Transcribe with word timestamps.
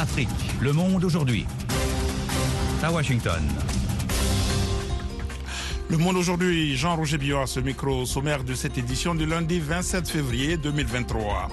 Afrique. 0.00 0.28
Le 0.62 0.72
monde 0.72 1.04
aujourd'hui. 1.04 1.44
À 2.82 2.90
Washington. 2.90 3.42
Le 5.90 5.98
Monde 5.98 6.16
aujourd'hui, 6.16 6.74
Jean-Roger 6.74 7.18
Billot 7.18 7.40
à 7.40 7.46
ce 7.46 7.60
micro 7.60 8.06
sommaire 8.06 8.42
de 8.42 8.54
cette 8.54 8.78
édition 8.78 9.14
du 9.14 9.26
lundi 9.26 9.60
27 9.60 10.08
février 10.08 10.56
2023. 10.56 11.48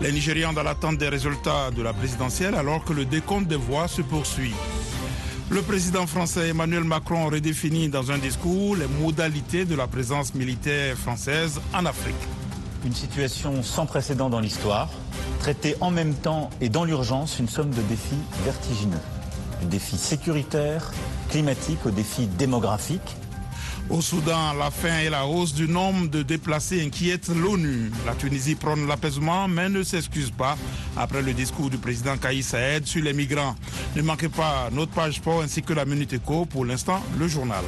Les 0.00 0.10
Nigérians 0.10 0.52
dans 0.52 0.64
l'attente 0.64 0.98
des 0.98 1.08
résultats 1.08 1.70
de 1.70 1.80
la 1.82 1.92
présidentielle 1.92 2.56
alors 2.56 2.84
que 2.84 2.92
le 2.92 3.04
décompte 3.04 3.46
des 3.46 3.54
voix 3.54 3.86
se 3.86 4.02
poursuit. 4.02 4.54
Le 5.50 5.62
président 5.62 6.08
français 6.08 6.48
Emmanuel 6.48 6.82
Macron 6.82 7.26
redéfinit 7.26 7.88
dans 7.88 8.10
un 8.10 8.18
discours 8.18 8.74
les 8.74 8.88
modalités 9.00 9.64
de 9.64 9.76
la 9.76 9.86
présence 9.86 10.34
militaire 10.34 10.96
française 10.96 11.60
en 11.72 11.86
Afrique. 11.86 12.16
Une 12.84 12.94
situation 12.94 13.62
sans 13.62 13.86
précédent 13.86 14.28
dans 14.28 14.40
l'histoire, 14.40 14.88
traiter 15.38 15.76
en 15.80 15.90
même 15.90 16.14
temps 16.14 16.50
et 16.60 16.68
dans 16.68 16.84
l'urgence 16.84 17.38
une 17.38 17.48
somme 17.48 17.70
de 17.70 17.82
défis 17.82 18.18
vertigineux. 18.44 19.00
Du 19.60 19.66
défi 19.66 19.96
sécuritaire, 19.96 20.90
climatique 21.28 21.86
au 21.86 21.90
défi 21.90 22.26
démographique 22.26 23.16
au 23.90 24.00
Soudan, 24.00 24.54
la 24.58 24.70
faim 24.70 25.00
et 25.04 25.10
la 25.10 25.26
hausse 25.26 25.52
du 25.52 25.68
nombre 25.68 26.08
de 26.08 26.22
déplacés 26.22 26.82
inquiètent 26.82 27.28
l'ONU. 27.28 27.90
La 28.06 28.14
Tunisie 28.14 28.54
prône 28.54 28.86
l'apaisement 28.86 29.48
mais 29.48 29.68
ne 29.68 29.82
s'excuse 29.82 30.30
pas 30.30 30.56
après 30.96 31.20
le 31.20 31.32
discours 31.32 31.68
du 31.68 31.78
président 31.78 32.16
Kaïs 32.16 32.46
Saed 32.46 32.86
sur 32.86 33.02
les 33.02 33.12
migrants. 33.12 33.54
Ne 33.96 34.02
manquez 34.02 34.28
pas 34.28 34.68
notre 34.72 34.92
page 34.92 35.16
sport 35.16 35.42
ainsi 35.42 35.62
que 35.62 35.72
la 35.72 35.84
Minute 35.84 36.12
Éco. 36.14 36.46
Pour 36.46 36.64
l'instant, 36.64 37.02
le 37.18 37.28
journal. 37.28 37.64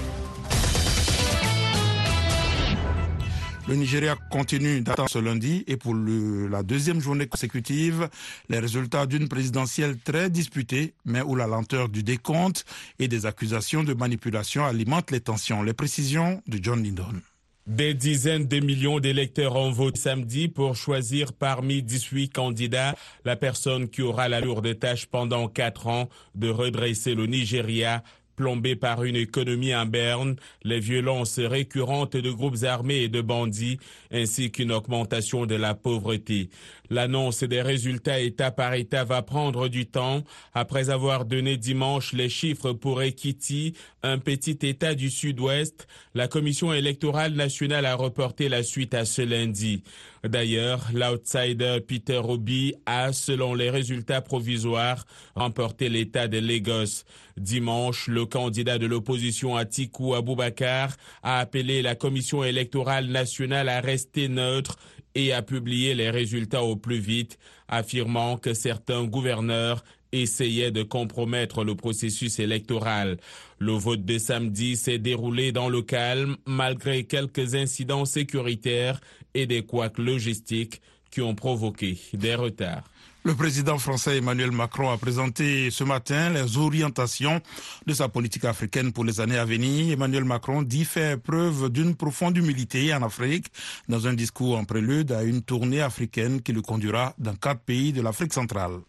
Le 3.66 3.76
Nigeria 3.76 4.14
continue 4.30 4.82
d'attendre 4.82 5.08
ce 5.08 5.18
lundi 5.18 5.64
et 5.66 5.78
pour 5.78 5.94
la 5.94 6.62
deuxième 6.62 7.00
journée 7.00 7.26
consécutive, 7.26 8.10
les 8.50 8.58
résultats 8.58 9.06
d'une 9.06 9.26
présidentielle 9.26 9.96
très 9.98 10.28
disputée, 10.28 10.92
mais 11.06 11.22
où 11.22 11.34
la 11.34 11.46
lenteur 11.46 11.88
du 11.88 12.02
décompte 12.02 12.66
et 12.98 13.08
des 13.08 13.24
accusations 13.24 13.82
de 13.82 13.94
manipulation 13.94 14.66
alimentent 14.66 15.10
les 15.10 15.20
tensions. 15.20 15.62
Les 15.62 15.72
précisions 15.72 16.42
de 16.46 16.58
John 16.62 16.82
Lindon. 16.82 17.22
Des 17.66 17.94
dizaines 17.94 18.46
de 18.46 18.60
millions 18.60 19.00
d'électeurs 19.00 19.56
ont 19.56 19.70
voté 19.70 19.98
samedi 19.98 20.48
pour 20.48 20.76
choisir 20.76 21.32
parmi 21.32 21.82
18 21.82 22.28
candidats 22.28 22.94
la 23.24 23.36
personne 23.36 23.88
qui 23.88 24.02
aura 24.02 24.28
la 24.28 24.42
lourde 24.42 24.78
tâche 24.78 25.06
pendant 25.06 25.48
quatre 25.48 25.86
ans 25.86 26.10
de 26.34 26.50
redresser 26.50 27.14
le 27.14 27.24
Nigeria 27.24 28.02
plombé 28.36 28.76
par 28.76 29.04
une 29.04 29.16
économie 29.16 29.74
en 29.74 29.86
berne, 29.86 30.36
les 30.62 30.80
violences 30.80 31.38
récurrentes 31.38 32.16
de 32.16 32.30
groupes 32.30 32.64
armés 32.64 33.02
et 33.02 33.08
de 33.08 33.20
bandits, 33.20 33.78
ainsi 34.12 34.50
qu'une 34.50 34.72
augmentation 34.72 35.46
de 35.46 35.54
la 35.54 35.74
pauvreté. 35.74 36.50
L'annonce 36.90 37.44
des 37.44 37.62
résultats 37.62 38.20
État 38.20 38.50
par 38.50 38.74
État 38.74 39.04
va 39.04 39.22
prendre 39.22 39.68
du 39.68 39.86
temps. 39.86 40.22
Après 40.52 40.90
avoir 40.90 41.24
donné 41.24 41.56
dimanche 41.56 42.12
les 42.12 42.28
chiffres 42.28 42.72
pour 42.72 43.02
Ekiti, 43.02 43.74
un 44.02 44.18
petit 44.18 44.58
État 44.62 44.94
du 44.94 45.10
Sud-Ouest, 45.10 45.86
la 46.14 46.28
Commission 46.28 46.72
électorale 46.74 47.32
nationale 47.34 47.86
a 47.86 47.94
reporté 47.94 48.48
la 48.48 48.62
suite 48.62 48.94
à 48.94 49.06
ce 49.06 49.22
lundi. 49.22 49.82
D'ailleurs, 50.24 50.88
l'outsider 50.92 51.78
Peter 51.86 52.20
Obi 52.22 52.74
a, 52.86 53.12
selon 53.12 53.54
les 53.54 53.70
résultats 53.70 54.20
provisoires, 54.20 55.04
remporté 55.34 55.88
l'État 55.88 56.28
de 56.28 56.38
Lagos. 56.38 57.04
Dimanche, 57.36 58.08
le 58.08 58.26
candidat 58.26 58.78
de 58.78 58.86
l'opposition 58.86 59.56
Atiku 59.56 60.14
Abubakar 60.14 60.96
a 61.22 61.40
appelé 61.40 61.82
la 61.82 61.94
Commission 61.94 62.44
électorale 62.44 63.06
nationale 63.06 63.68
à 63.68 63.80
rester 63.80 64.28
neutre 64.28 64.78
et 65.14 65.32
a 65.32 65.42
publié 65.42 65.94
les 65.94 66.10
résultats 66.10 66.62
au 66.62 66.76
plus 66.76 66.98
vite, 66.98 67.38
affirmant 67.68 68.36
que 68.36 68.54
certains 68.54 69.04
gouverneurs 69.04 69.84
essayaient 70.12 70.70
de 70.70 70.82
compromettre 70.82 71.64
le 71.64 71.74
processus 71.74 72.38
électoral. 72.38 73.18
Le 73.58 73.72
vote 73.72 74.04
de 74.04 74.18
samedi 74.18 74.76
s'est 74.76 74.98
déroulé 74.98 75.50
dans 75.52 75.68
le 75.68 75.82
calme 75.82 76.36
malgré 76.46 77.04
quelques 77.04 77.54
incidents 77.54 78.04
sécuritaires 78.04 79.00
et 79.34 79.46
des 79.46 79.62
couacs 79.62 79.98
logistiques 79.98 80.80
qui 81.10 81.20
ont 81.20 81.34
provoqué 81.34 81.98
des 82.12 82.34
retards. 82.34 82.88
Le 83.26 83.34
président 83.34 83.78
français 83.78 84.18
Emmanuel 84.18 84.52
Macron 84.52 84.90
a 84.90 84.98
présenté 84.98 85.70
ce 85.70 85.82
matin 85.82 86.28
les 86.28 86.58
orientations 86.58 87.40
de 87.86 87.94
sa 87.94 88.06
politique 88.10 88.44
africaine 88.44 88.92
pour 88.92 89.02
les 89.02 89.18
années 89.18 89.38
à 89.38 89.46
venir. 89.46 89.90
Emmanuel 89.94 90.24
Macron 90.24 90.60
dit 90.60 90.84
faire 90.84 91.18
preuve 91.18 91.70
d'une 91.70 91.94
profonde 91.94 92.36
humilité 92.36 92.92
en 92.92 93.02
Afrique 93.02 93.46
dans 93.88 94.06
un 94.06 94.12
discours 94.12 94.58
en 94.58 94.64
prélude 94.64 95.10
à 95.10 95.22
une 95.22 95.40
tournée 95.40 95.80
africaine 95.80 96.42
qui 96.42 96.52
le 96.52 96.60
conduira 96.60 97.14
dans 97.16 97.34
quatre 97.34 97.62
pays 97.62 97.94
de 97.94 98.02
l'Afrique 98.02 98.34
centrale. 98.34 98.80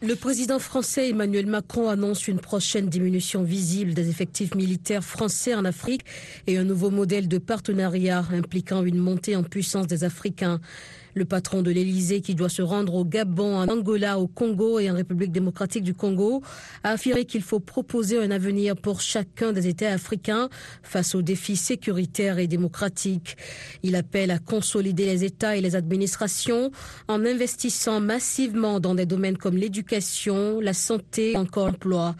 Le 0.00 0.16
président 0.16 0.58
français 0.58 1.10
Emmanuel 1.10 1.46
Macron 1.46 1.90
annonce 1.90 2.26
une 2.26 2.40
prochaine 2.40 2.88
diminution 2.88 3.44
visible 3.44 3.94
des 3.94 4.08
effectifs 4.08 4.56
militaires 4.56 5.04
français 5.04 5.54
en 5.54 5.64
Afrique 5.64 6.04
et 6.48 6.58
un 6.58 6.64
nouveau 6.64 6.90
modèle 6.90 7.28
de 7.28 7.38
partenariat 7.38 8.26
impliquant 8.32 8.82
une 8.82 8.98
montée 8.98 9.36
en 9.36 9.44
puissance 9.44 9.86
des 9.86 10.02
Africains. 10.02 10.60
Le 11.14 11.24
patron 11.24 11.62
de 11.62 11.70
l'Élysée, 11.70 12.20
qui 12.20 12.34
doit 12.34 12.48
se 12.48 12.62
rendre 12.62 12.94
au 12.94 13.04
Gabon, 13.04 13.56
en 13.56 13.68
Angola, 13.68 14.18
au 14.18 14.26
Congo 14.26 14.78
et 14.78 14.90
en 14.90 14.94
République 14.94 15.32
démocratique 15.32 15.84
du 15.84 15.94
Congo, 15.94 16.42
a 16.82 16.90
affirmé 16.90 17.24
qu'il 17.24 17.42
faut 17.42 17.60
proposer 17.60 18.18
un 18.18 18.30
avenir 18.30 18.76
pour 18.76 19.00
chacun 19.00 19.52
des 19.52 19.66
États 19.68 19.92
africains 19.92 20.48
face 20.82 21.14
aux 21.14 21.22
défis 21.22 21.56
sécuritaires 21.56 22.38
et 22.38 22.46
démocratiques. 22.46 23.36
Il 23.82 23.96
appelle 23.96 24.30
à 24.30 24.38
consolider 24.38 25.06
les 25.06 25.24
États 25.24 25.56
et 25.56 25.60
les 25.60 25.76
administrations 25.76 26.70
en 27.08 27.24
investissant 27.24 28.00
massivement 28.00 28.80
dans 28.80 28.94
des 28.94 29.06
domaines 29.06 29.36
comme 29.36 29.56
l'éducation, 29.56 30.60
la 30.60 30.74
santé, 30.74 31.36
encore 31.36 31.66
l'emploi. 31.66 32.16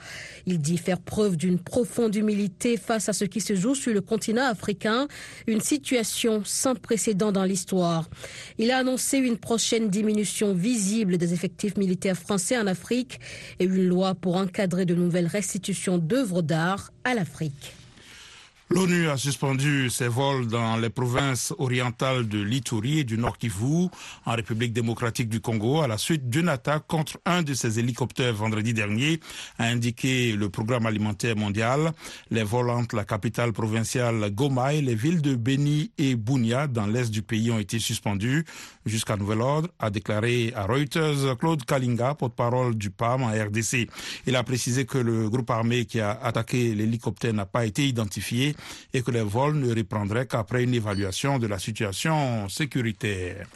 Il 0.47 0.59
dit 0.59 0.79
faire 0.79 1.01
preuve 1.01 1.37
d'une 1.37 1.59
profonde 1.59 2.15
humilité 2.15 2.77
face 2.77 3.09
à 3.09 3.13
ce 3.13 3.25
qui 3.25 3.41
se 3.41 3.55
joue 3.55 3.75
sur 3.75 3.93
le 3.93 4.01
continent 4.01 4.45
africain, 4.45 5.09
une 5.47 5.61
situation 5.61 6.43
sans 6.45 6.75
précédent 6.75 7.33
dans 7.33 7.45
l'histoire. 7.45 8.09
Il 8.59 8.71
a 8.71 8.82
annoncé 8.83 9.19
une 9.19 9.39
prochaine 9.39 9.89
diminution 9.89 10.55
visible 10.55 11.17
des 11.17 11.33
effectifs 11.33 11.77
militaires 11.77 12.17
français 12.19 12.59
en 12.59 12.67
Afrique 12.67 13.21
et 13.61 13.65
une 13.65 13.87
loi 13.87 14.17
pour 14.17 14.35
encadrer 14.35 14.85
de 14.87 14.95
nouvelles 14.97 15.29
restitutions 15.29 15.99
d'œuvres 15.99 16.43
d'art 16.43 16.93
à 17.05 17.15
l'Afrique. 17.15 17.75
L'ONU 18.75 19.11
a 19.11 19.19
suspendu 19.19 19.91
ses 19.91 20.09
vols 20.09 20.47
dans 20.47 20.79
les 20.79 20.89
provinces 20.89 21.53
orientales 21.59 22.27
de 22.27 22.41
l'Ituri 22.41 23.01
et 23.01 23.05
du 23.05 23.19
Nord 23.19 23.37
Kivu, 23.37 23.89
en 24.25 24.33
République 24.35 24.73
démocratique 24.73 25.29
du 25.29 25.43
Congo, 25.43 25.83
à 25.83 25.87
la 25.87 25.99
suite 25.99 26.31
d'une 26.31 26.49
attaque 26.49 26.87
contre 26.87 27.19
un 27.27 27.43
de 27.43 27.53
ses 27.53 27.79
hélicoptères 27.79 28.33
vendredi 28.33 28.73
dernier, 28.73 29.21
a 29.59 29.65
indiqué 29.65 30.33
le 30.33 30.49
programme 30.49 30.87
alimentaire 30.87 31.37
mondial. 31.37 31.93
Les 32.31 32.45
vols 32.45 32.71
entre 32.71 32.97
la 32.97 33.05
capitale 33.05 33.53
provinciale 33.53 34.31
Goma 34.31 34.73
et 34.73 34.81
les 34.81 34.95
villes 34.95 35.21
de 35.21 35.35
Beni 35.35 35.93
et 35.99 36.17
Bunia 36.17 36.67
dans 36.67 36.87
l'est 36.87 37.11
du 37.11 37.21
pays 37.21 37.51
ont 37.51 37.59
été 37.59 37.79
suspendus 37.79 38.47
jusqu'à 38.87 39.17
nouvel 39.17 39.41
ordre, 39.41 39.69
a 39.79 39.91
déclaré 39.91 40.53
à 40.57 40.67
Reuters 40.67 41.37
Claude 41.39 41.65
Kalinga, 41.65 42.15
porte-parole 42.15 42.75
du 42.75 42.91
PAM 42.91 43.23
en 43.23 43.29
RDC. 43.29 43.89
Il 44.27 44.37
a 44.37 44.43
précisé 44.43 44.85
que 44.85 44.99
le 44.99 45.29
groupe 45.29 45.51
armé 45.51 45.85
qui 45.85 46.01
a 46.01 46.19
attaqué 46.23 46.75
l'hélicoptère 46.75 47.33
n'a 47.33 47.47
pas 47.47 47.67
été 47.67 47.87
identifié 47.87 48.57
et 48.93 49.03
que 49.03 49.11
les 49.11 49.23
vols 49.23 49.57
ne 49.57 49.75
reprendraient 49.75 50.27
qu'après 50.27 50.65
une 50.65 50.75
évaluation 50.75 51.39
de 51.39 51.47
la 51.47 51.59
situation 51.59 52.49
sécuritaire. 52.49 53.47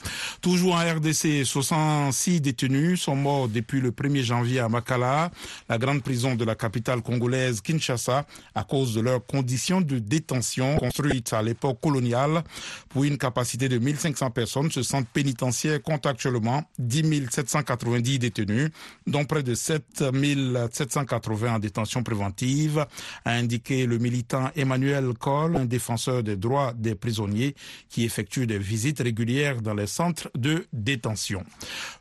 Toujours 0.41 0.75
en 0.75 0.79
RDC, 0.79 1.45
66 1.45 2.41
détenus 2.41 3.03
sont 3.03 3.17
morts 3.17 3.49
depuis 3.49 3.81
le 3.81 3.91
1er 3.91 4.23
janvier 4.23 4.61
à 4.61 4.69
Makala, 4.69 5.31
la 5.69 5.79
grande 5.79 6.03
prison 6.03 6.35
de 6.35 6.45
la 6.45 6.55
capitale 6.55 7.03
congolaise 7.03 7.61
Kinshasa, 7.61 8.27
à 8.55 8.65
cause 8.65 8.95
de 8.95 9.01
leurs 9.01 9.25
conditions 9.25 9.81
de 9.81 9.99
détention 9.99 10.77
construites 10.77 11.33
à 11.33 11.43
l'époque 11.43 11.81
coloniale 11.81 12.43
pour 12.89 13.05
une 13.05 13.19
capacité 13.19 13.69
de 13.69 13.79
1500 13.79 14.31
personnes. 14.31 14.71
Ce 14.71 14.83
centre 14.83 15.09
pénitentiaire 15.17 15.81
compte 15.81 16.05
actuellement 16.05 16.63
10 16.79 17.29
790 17.31 18.19
détenus, 18.19 18.69
dont 19.07 19.25
près 19.25 19.43
de 19.43 19.55
7 19.55 20.05
780 20.71 21.55
en 21.55 21.59
détention 21.59 22.03
préventive, 22.03 22.85
a 23.25 23.31
indiqué 23.31 23.87
le 23.87 23.97
militant 23.97 24.51
Emmanuel 24.57 25.15
Cole, 25.19 25.57
un 25.57 25.65
défenseur 25.65 26.23
des 26.23 26.37
droits 26.37 26.75
des 26.77 26.95
prisonniers 26.95 27.55
qui 27.89 28.05
effectue 28.05 28.47
des 28.47 28.59
visites 28.59 29.01
régulières 29.01 29.63
dans 29.63 29.73
les 29.73 29.87
centres 29.87 30.31
de 30.35 30.67
détention. 30.75 31.43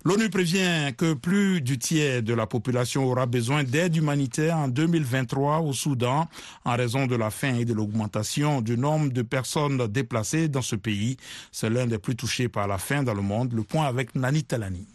L'ONU 0.04 0.30
prévient 0.30 0.94
que 0.98 1.14
plus 1.14 1.62
du 1.62 1.78
tiers 1.78 2.22
de 2.22 2.34
la 2.34 2.48
population 2.48 3.06
aura 3.06 3.28
besoin 3.28 3.64
d'aide 3.64 3.96
humanitaire 3.96 4.58
en 4.58 4.68
2023 4.68 5.60
au 5.60 5.72
Soudan 5.72 6.28
en 6.66 6.76
raison 6.76 7.08
de 7.08 7.16
la 7.16 7.30
faim 7.30 7.56
et 7.60 7.64
de 7.64 7.74
l'augmentation 7.74 8.60
du 8.60 8.78
nombre 8.78 9.14
de 9.14 9.22
personnes 9.22 9.88
déplacées 9.88 10.50
dans 10.50 10.62
ce 10.62 10.76
pays. 10.76 11.16
C'est 11.54 11.70
l'un 11.70 11.86
des 11.86 11.98
plus 11.98 12.18
touchés 12.18 12.50
par 12.50 12.68
la 12.68 12.78
faim 12.78 13.05
dans 13.06 13.14
le 13.14 13.22
monde. 13.22 13.54
Le 13.54 13.64
point 13.64 13.86
avec 13.86 14.16
Nani 14.16 14.44
Talani. 14.44 14.86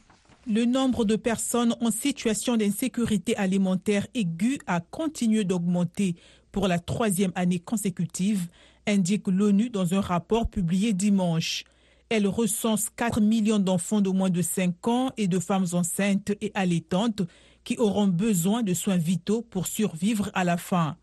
Le 0.47 0.65
nombre 0.65 1.05
de 1.05 1.17
personnes 1.17 1.75
en 1.81 1.91
situation 1.91 2.57
d'insécurité 2.57 3.37
alimentaire 3.37 4.07
aiguë 4.15 4.59
a 4.67 4.81
continué 4.81 5.45
d'augmenter 5.45 6.17
pour 6.51 6.67
la 6.67 6.79
troisième 6.79 7.33
année 7.35 7.61
consécutive, 7.61 8.49
indique 8.87 9.29
l'ONU 9.29 9.71
dans 9.71 9.95
un 9.95 10.01
rapport 10.01 10.49
publié 10.49 10.93
dimanche. 10.93 11.65
Elle 12.09 12.27
recense 12.27 12.89
4 12.97 13.21
millions 13.21 13.59
d'enfants 13.59 14.01
de 14.01 14.11
moins 14.11 14.31
de 14.31 14.43
5 14.43 14.89
ans 14.89 15.13
et 15.17 15.29
de 15.29 15.39
femmes 15.39 15.67
enceintes 15.73 16.33
et 16.41 16.51
allaitantes 16.55 17.23
qui 17.63 17.77
auront 17.77 18.09
besoin 18.09 18.63
de 18.63 18.75
soins 18.75 18.97
vitaux 18.97 19.43
pour 19.43 19.67
survivre 19.67 20.31
à 20.35 20.45
la 20.45 20.57
faim. 20.57 20.97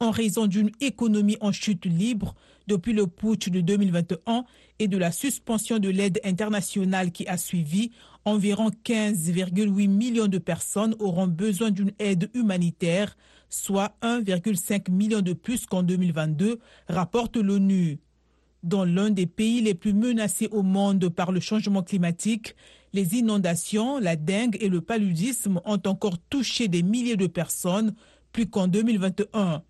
En 0.00 0.10
raison 0.10 0.46
d'une 0.46 0.70
économie 0.80 1.36
en 1.40 1.52
chute 1.52 1.84
libre 1.84 2.34
depuis 2.70 2.92
le 2.92 3.08
putsch 3.08 3.48
de 3.48 3.60
2021 3.60 4.44
et 4.78 4.86
de 4.86 4.96
la 4.96 5.10
suspension 5.10 5.80
de 5.80 5.88
l'aide 5.88 6.20
internationale 6.24 7.10
qui 7.10 7.26
a 7.26 7.36
suivi, 7.36 7.90
environ 8.24 8.70
15,8 8.84 9.88
millions 9.88 10.28
de 10.28 10.38
personnes 10.38 10.94
auront 11.00 11.26
besoin 11.26 11.72
d'une 11.72 11.90
aide 11.98 12.30
humanitaire, 12.32 13.16
soit 13.48 13.96
1,5 14.02 14.88
million 14.92 15.20
de 15.20 15.32
plus 15.32 15.66
qu'en 15.66 15.82
2022, 15.82 16.60
rapporte 16.88 17.36
l'ONU. 17.36 17.98
Dans 18.62 18.84
l'un 18.84 19.10
des 19.10 19.26
pays 19.26 19.60
les 19.62 19.74
plus 19.74 19.92
menacés 19.92 20.48
au 20.52 20.62
monde 20.62 21.08
par 21.08 21.32
le 21.32 21.40
changement 21.40 21.82
climatique, 21.82 22.54
les 22.92 23.16
inondations, 23.16 23.98
la 23.98 24.14
dengue 24.14 24.58
et 24.60 24.68
le 24.68 24.80
paludisme 24.80 25.60
ont 25.64 25.80
encore 25.86 26.18
touché 26.18 26.68
des 26.68 26.84
milliers 26.84 27.16
de 27.16 27.26
personnes, 27.26 27.94
plus 28.32 28.46
qu'en 28.46 28.68
2021. 28.68 29.62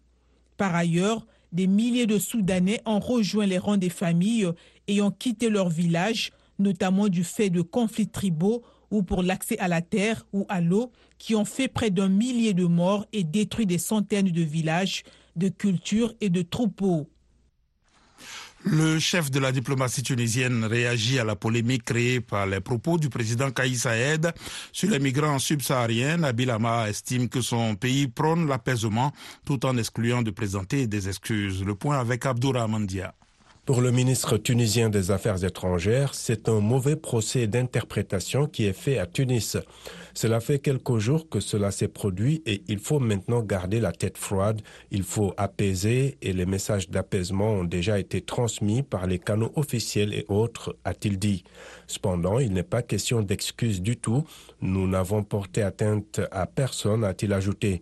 Par 0.59 0.75
ailleurs, 0.75 1.27
des 1.53 1.67
milliers 1.67 2.07
de 2.07 2.19
Soudanais 2.19 2.81
ont 2.87 3.01
rejoint 3.01 3.47
les 3.47 3.59
rangs 3.59 3.77
des 3.77 3.91
familles 3.91 4.49
et 4.87 5.03
ont 5.03 5.11
quitté 5.11 5.49
leur 5.49 5.69
village, 5.69 6.33
notamment 6.59 7.09
du 7.09 7.25
fait 7.25 7.51
de 7.51 7.63
conflits 7.63 8.09
tribaux 8.09 8.63
ou 8.91 9.03
pour 9.03 9.23
l'accès 9.23 9.59
à 9.59 9.69
la 9.69 9.83
terre 9.83 10.27
ou 10.33 10.47
à 10.49 10.61
l'eau, 10.61 10.91
qui 11.19 11.35
ont 11.35 11.45
fait 11.45 11.69
près 11.69 11.91
d'un 11.91 12.09
millier 12.09 12.55
de 12.55 12.65
morts 12.65 13.07
et 13.13 13.25
détruit 13.25 13.67
des 13.67 13.79
centaines 13.79 14.31
de 14.31 14.43
villages, 14.43 15.05
de 15.37 15.49
cultures 15.49 16.15
et 16.21 16.29
de 16.29 16.43
troupeaux. 16.43 17.09
Le 18.65 18.99
chef 18.99 19.31
de 19.31 19.41
la 19.41 19.53
diplomatie 19.53 20.03
tunisienne 20.03 20.65
réagit 20.65 21.19
à 21.19 21.25
la 21.25 21.35
polémique 21.35 21.83
créée 21.83 22.21
par 22.21 22.47
les 22.47 22.61
propos 22.61 22.99
du 22.99 23.09
président 23.09 23.51
Kaïs 23.51 23.83
Saïd 23.83 24.33
sur 24.71 24.91
les 24.91 24.99
migrants 24.99 25.39
subsahariens. 25.39 26.19
Nabil 26.19 26.53
estime 26.87 27.31
que 27.31 27.41
son 27.41 27.75
pays 27.75 28.07
prône 28.07 28.47
l'apaisement 28.47 29.13
tout 29.47 29.65
en 29.65 29.79
excluant 29.79 30.21
de 30.21 30.31
présenter 30.31 30.87
des 30.87 31.09
excuses. 31.09 31.65
Le 31.65 31.75
point 31.75 31.99
avec 31.99 32.27
Abdourahman 32.27 32.87
Dia. 32.87 33.15
Pour 33.71 33.83
le 33.83 33.93
ministre 33.93 34.37
tunisien 34.37 34.91
des 34.91 35.13
Affaires 35.13 35.45
étrangères, 35.45 36.15
c'est 36.15 36.49
un 36.49 36.59
mauvais 36.59 36.97
procès 36.97 37.47
d'interprétation 37.47 38.49
qui 38.49 38.65
est 38.65 38.73
fait 38.73 38.99
à 38.99 39.07
Tunis. 39.07 39.59
Cela 40.13 40.41
fait 40.41 40.59
quelques 40.59 40.99
jours 40.99 41.29
que 41.29 41.39
cela 41.39 41.71
s'est 41.71 41.87
produit 41.87 42.43
et 42.47 42.65
il 42.67 42.81
faut 42.81 42.99
maintenant 42.99 43.43
garder 43.43 43.79
la 43.79 43.93
tête 43.93 44.19
froide, 44.19 44.61
il 44.91 45.05
faut 45.05 45.35
apaiser 45.37 46.19
et 46.21 46.33
les 46.33 46.47
messages 46.47 46.91
d'apaisement 46.91 47.53
ont 47.53 47.65
déjà 47.65 48.01
été 48.01 48.21
transmis 48.21 48.83
par 48.83 49.07
les 49.07 49.21
canaux 49.21 49.53
officiels 49.55 50.15
et 50.15 50.25
autres, 50.27 50.77
a-t-il 50.85 51.17
dit. 51.17 51.45
Cependant, 51.87 52.41
il 52.41 52.53
n'est 52.53 52.65
pas 52.65 52.83
question 52.83 53.23
d'excuses 53.23 53.83
du 53.83 53.97
tout. 53.97 54.25
Nous 54.63 54.87
n'avons 54.87 55.23
porté 55.23 55.63
atteinte 55.63 56.21
à 56.31 56.47
personne, 56.47 57.03
a-t-il 57.05 57.33
ajouté. 57.33 57.81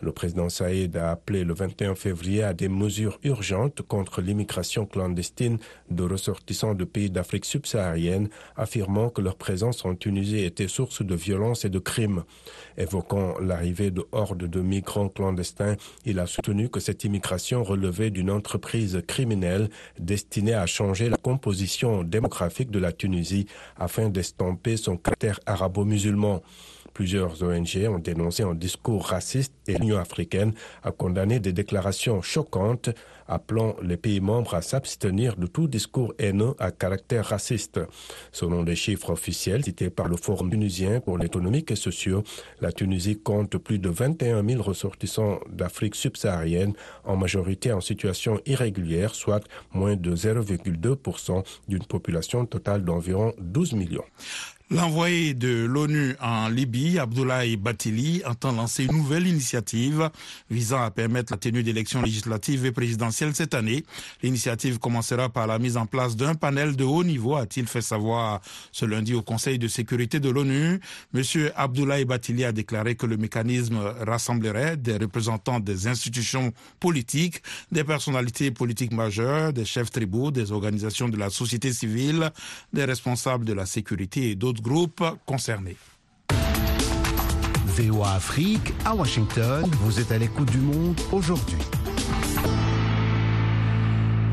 Le 0.00 0.12
président 0.12 0.50
Saïd 0.50 0.94
a 0.96 1.10
appelé 1.10 1.44
le 1.44 1.54
21 1.54 1.94
février 1.94 2.42
à 2.42 2.52
des 2.52 2.68
mesures 2.68 3.18
urgentes 3.22 3.80
contre 3.80 4.20
l'immigration 4.20 4.84
clandestine 4.84 5.58
de 5.90 6.02
ressortissants 6.02 6.74
de 6.74 6.84
pays 6.84 7.10
d'Afrique 7.10 7.46
subsaharienne, 7.46 8.28
affirmant 8.56 9.08
que 9.08 9.22
leur 9.22 9.36
présence 9.36 9.84
en 9.86 9.94
Tunisie 9.94 10.40
était 10.40 10.68
source 10.68 11.02
de 11.02 11.14
violence 11.14 11.64
et 11.64 11.70
de 11.70 11.78
crimes. 11.78 12.24
Évoquant 12.76 13.38
l'arrivée 13.40 13.90
de 13.90 14.04
hordes 14.12 14.44
de 14.44 14.60
migrants 14.60 15.08
clandestins, 15.08 15.76
il 16.04 16.18
a 16.18 16.26
soutenu 16.26 16.68
que 16.68 16.80
cette 16.80 17.04
immigration 17.04 17.64
relevait 17.64 18.10
d'une 18.10 18.30
entreprise 18.30 19.00
criminelle 19.06 19.70
destinée 19.98 20.54
à 20.54 20.66
changer 20.66 21.08
la 21.08 21.16
composition 21.16 22.02
démographique 22.02 22.70
de 22.70 22.78
la 22.78 22.92
Tunisie 22.92 23.46
afin 23.78 24.10
d'estomper 24.10 24.76
son 24.76 24.98
caractère 24.98 25.40
arabo-musulman. 25.46 26.15
Plusieurs 26.96 27.42
ONG 27.42 27.86
ont 27.90 27.98
dénoncé 27.98 28.42
un 28.42 28.54
discours 28.54 29.04
raciste 29.04 29.52
et 29.68 29.76
l'Union 29.76 29.98
africaine 29.98 30.54
a 30.82 30.92
condamné 30.92 31.40
des 31.40 31.52
déclarations 31.52 32.22
choquantes 32.22 32.88
appelant 33.28 33.76
les 33.82 33.98
pays 33.98 34.20
membres 34.20 34.54
à 34.54 34.62
s'abstenir 34.62 35.36
de 35.36 35.46
tout 35.46 35.68
discours 35.68 36.14
haineux 36.18 36.54
à 36.58 36.70
caractère 36.70 37.26
raciste. 37.26 37.80
Selon 38.32 38.62
les 38.62 38.76
chiffres 38.76 39.10
officiels 39.10 39.64
cités 39.64 39.90
par 39.90 40.08
le 40.08 40.16
Forum 40.16 40.50
tunisien 40.50 41.00
pour 41.00 41.18
l'économique 41.18 41.70
et 41.70 41.76
sociaux, 41.76 42.22
la 42.62 42.72
Tunisie 42.72 43.18
compte 43.18 43.58
plus 43.58 43.78
de 43.78 43.90
21 43.90 44.42
000 44.48 44.62
ressortissants 44.62 45.40
d'Afrique 45.50 45.96
subsaharienne, 45.96 46.72
en 47.04 47.16
majorité 47.16 47.72
en 47.72 47.82
situation 47.82 48.40
irrégulière, 48.46 49.14
soit 49.14 49.44
moins 49.74 49.96
de 49.96 50.16
0,2% 50.16 51.44
d'une 51.68 51.84
population 51.84 52.46
totale 52.46 52.84
d'environ 52.84 53.34
12 53.38 53.74
millions. 53.74 54.04
L'envoyé 54.68 55.32
de 55.32 55.64
l'ONU 55.64 56.16
en 56.20 56.48
Libye, 56.48 56.98
Abdoulaye 56.98 57.56
Batili, 57.56 58.22
entend 58.26 58.50
lancer 58.50 58.82
une 58.86 58.96
nouvelle 58.96 59.28
initiative 59.28 60.10
visant 60.50 60.82
à 60.82 60.90
permettre 60.90 61.32
la 61.32 61.36
tenue 61.36 61.62
d'élections 61.62 62.02
législatives 62.02 62.66
et 62.66 62.72
présidentielles 62.72 63.32
cette 63.32 63.54
année. 63.54 63.84
L'initiative 64.24 64.80
commencera 64.80 65.28
par 65.28 65.46
la 65.46 65.60
mise 65.60 65.76
en 65.76 65.86
place 65.86 66.16
d'un 66.16 66.34
panel 66.34 66.74
de 66.74 66.82
haut 66.82 67.04
niveau, 67.04 67.36
a-t-il 67.36 67.68
fait 67.68 67.80
savoir 67.80 68.40
ce 68.72 68.84
lundi 68.84 69.14
au 69.14 69.22
Conseil 69.22 69.60
de 69.60 69.68
sécurité 69.68 70.18
de 70.18 70.30
l'ONU. 70.30 70.80
Monsieur 71.12 71.52
Abdoulaye 71.54 72.04
Batili 72.04 72.44
a 72.44 72.50
déclaré 72.50 72.96
que 72.96 73.06
le 73.06 73.18
mécanisme 73.18 73.78
rassemblerait 74.04 74.76
des 74.76 74.96
représentants 74.96 75.60
des 75.60 75.86
institutions 75.86 76.52
politiques, 76.80 77.40
des 77.70 77.84
personnalités 77.84 78.50
politiques 78.50 78.92
majeures, 78.92 79.52
des 79.52 79.64
chefs 79.64 79.92
tribaux, 79.92 80.32
des 80.32 80.50
organisations 80.50 81.08
de 81.08 81.16
la 81.16 81.30
société 81.30 81.72
civile, 81.72 82.32
des 82.72 82.84
responsables 82.84 83.44
de 83.44 83.52
la 83.52 83.64
sécurité 83.64 84.30
et 84.30 84.34
d'autres 84.34 84.55
groupes 84.60 85.04
concernés. 85.26 85.76
VOA 87.66 88.12
Afrique, 88.14 88.72
à 88.84 88.94
Washington, 88.94 89.70
vous 89.80 90.00
êtes 90.00 90.10
à 90.10 90.18
l'écoute 90.18 90.50
du 90.50 90.58
monde 90.58 90.98
aujourd'hui. 91.12 91.58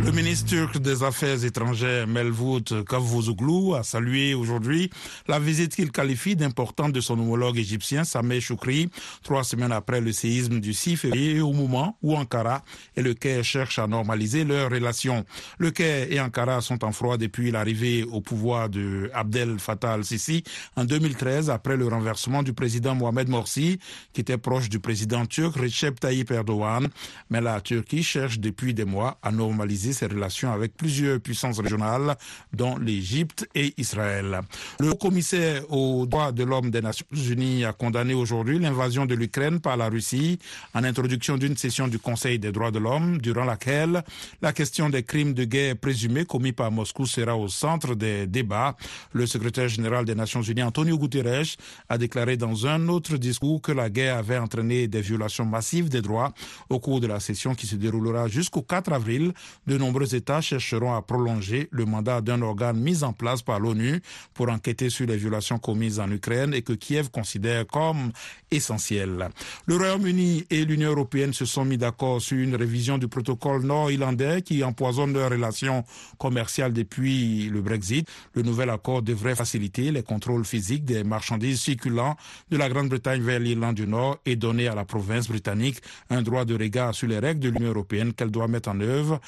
Le 0.06 0.12
ministre 0.12 0.50
turc 0.50 0.78
des 0.80 1.02
Affaires 1.02 1.46
étrangères 1.46 2.08
Melvout 2.08 2.84
Cavusoglu 2.90 3.74
a 3.74 3.84
salué 3.84 4.34
aujourd'hui 4.34 4.90
la 5.30 5.40
visite 5.40 5.74
qu'il 5.76 5.94
qualifie 5.94 6.36
d'importante 6.36 6.92
de 6.92 7.00
son 7.00 7.18
homologue 7.18 7.58
égyptien 7.58 8.04
Sameh 8.04 8.42
Choukri, 8.42 8.90
trois 9.24 9.46
semaines 9.46 9.72
après 9.72 10.02
le 10.02 10.12
séisme 10.12 10.60
du 10.60 10.74
6 10.74 10.98
février 10.98 11.40
au 11.40 11.54
moment 11.54 11.98
où 12.04 12.18
Ankara 12.18 12.64
et 12.98 13.02
le 13.02 13.14
Caire 13.14 13.46
cherchent 13.46 13.80
à 13.80 13.88
normaliser 13.88 14.44
leurs 14.44 14.70
relations. 14.70 15.24
Le 15.58 15.72
Caire 15.72 16.12
et 16.12 16.20
Ankara 16.20 16.60
sont 16.60 16.84
en 16.84 16.92
froid 16.92 17.16
depuis 17.16 17.50
l'arrivée 17.50 18.04
au 18.04 18.20
pouvoir 18.20 18.68
de 18.68 19.10
Abdel 19.14 19.58
Fattah 19.58 19.94
al-Sisi 19.94 20.44
en 20.76 20.84
2013 20.84 21.50
après 21.50 21.78
le 21.78 21.88
renversement 21.88 22.44
du 22.44 22.52
président 22.52 22.94
Mohamed 22.94 23.30
Morsi 23.30 23.80
qui 24.12 24.20
était 24.20 24.38
proche 24.38 24.68
du 24.68 24.82
président 24.82 25.26
turc 25.26 25.56
Recep 25.56 25.98
Tayyip 25.98 26.30
Erdogan. 26.30 26.90
Mais 27.30 27.40
la 27.40 27.62
Turquie 27.62 28.04
cherche 28.04 28.40
depuis 28.40 28.74
des 28.74 28.86
mois 28.86 29.18
à 29.24 29.32
normaliser 29.32 29.93
ses 29.94 30.08
relations 30.08 30.52
avec 30.52 30.76
plusieurs 30.76 31.20
puissances 31.20 31.60
régionales, 31.60 32.16
dont 32.52 32.78
l'Égypte 32.78 33.48
et 33.56 33.74
Israël. 33.78 34.42
Le 34.80 34.94
commissaire 34.94 35.64
aux 35.72 36.06
droits 36.06 36.32
de 36.32 36.44
l'homme 36.44 36.72
des 36.72 36.82
Nations 36.82 37.06
Unies 37.12 37.66
a 37.66 37.74
condamné 37.74 38.14
aujourd'hui 38.14 38.60
l'invasion 38.60 39.06
de 39.06 39.16
l'Ukraine 39.16 39.60
par 39.60 39.78
la 39.78 39.90
Russie 39.90 40.40
en 40.74 40.84
introduction 40.84 41.38
d'une 41.38 41.58
session 41.58 41.88
du 41.88 42.00
Conseil 42.00 42.40
des 42.40 42.52
droits 42.52 42.72
de 42.72 42.80
l'homme, 42.80 43.20
durant 43.20 43.46
laquelle 43.46 44.04
la 44.42 44.54
question 44.54 44.90
des 44.90 45.04
crimes 45.04 45.34
de 45.34 45.46
guerre 45.46 45.78
présumés 45.78 46.26
commis 46.26 46.52
par 46.52 46.72
Moscou 46.72 47.06
sera 47.06 47.36
au 47.38 47.48
centre 47.48 47.96
des 47.96 48.28
débats. 48.28 48.76
Le 49.14 49.26
secrétaire 49.26 49.68
général 49.68 50.06
des 50.06 50.16
Nations 50.16 50.42
Unies, 50.42 50.64
Antonio 50.64 50.98
Guterres, 50.98 51.56
a 51.90 51.98
déclaré 51.98 52.38
dans 52.38 52.68
un 52.68 52.88
autre 52.88 53.18
discours 53.18 53.62
que 53.62 53.72
la 53.72 53.90
guerre 53.90 54.18
avait 54.18 54.38
entraîné 54.38 54.88
des 54.88 55.02
violations 55.02 55.46
massives 55.46 55.90
des 55.90 56.02
droits 56.02 56.34
au 56.70 56.80
cours 56.80 57.00
de 57.00 57.08
la 57.08 57.20
session 57.20 57.56
qui 57.56 57.68
se 57.68 57.76
déroulera 57.76 58.28
jusqu'au 58.28 58.62
4 58.62 58.94
avril. 58.94 59.34
De 59.68 59.78
nombreux 59.84 60.16
États 60.16 60.40
chercheront 60.40 60.96
à 60.96 61.02
prolonger 61.02 61.68
le 61.72 61.86
mandat 61.86 62.22
d'un 62.22 62.42
organe 62.42 62.80
mis 62.80 63.04
en 63.04 63.12
place 63.12 63.42
par 63.42 63.60
l'ONU 63.60 64.02
pour 64.34 64.50
enquêter 64.50 64.90
sur 64.90 65.06
les 65.06 65.18
violations 65.18 65.60
commises 65.60 66.00
en 66.00 66.10
Ukraine 66.10 66.54
et 66.54 66.62
que 66.62 66.72
Kiev 66.74 67.10
considère 67.10 67.68
comme 67.68 68.14
essentielles. 68.50 69.30
Le 69.66 69.76
Royaume-Uni 69.76 70.46
et 70.50 70.64
l'Union 70.64 70.92
européenne 70.92 71.34
se 71.34 71.44
sont 71.44 71.66
mis 71.66 71.78
d'accord 71.78 72.22
sur 72.22 72.38
une 72.38 72.56
révision 72.56 72.98
du 72.98 73.10
protocole 73.10 73.64
nord-irlandais 73.64 74.42
qui 74.42 74.64
empoisonne 74.64 75.14
leurs 75.14 75.32
relations 75.32 75.84
commerciales 76.18 76.72
depuis 76.72 77.50
le 77.50 77.62
Brexit. 77.62 78.08
Le 78.36 78.42
nouvel 78.42 78.70
accord 78.70 79.02
devrait 79.02 79.36
faciliter 79.36 79.92
les 79.92 80.04
contrôles 80.04 80.46
physiques 80.46 80.86
des 80.86 81.04
marchandises 81.04 81.60
circulant 81.60 82.16
de 82.50 82.56
la 82.58 82.70
Grande-Bretagne 82.70 83.22
vers 83.22 83.40
l'Irlande 83.40 83.76
du 83.76 83.88
Nord 83.88 84.20
et 84.26 84.38
donner 84.38 84.70
à 84.70 84.76
la 84.76 84.86
province 84.86 85.28
britannique 85.28 85.80
un 86.10 86.22
droit 86.22 86.46
de 86.46 86.56
regard 86.56 86.96
sur 86.96 87.10
les 87.10 87.20
règles 87.20 87.42
de 87.42 87.50
l'Union 87.50 87.72
européenne 87.72 88.14
qu'elle 88.14 88.32
doit 88.32 88.48
mettre 88.48 88.70
en 88.70 88.80
œuvre 88.80 89.20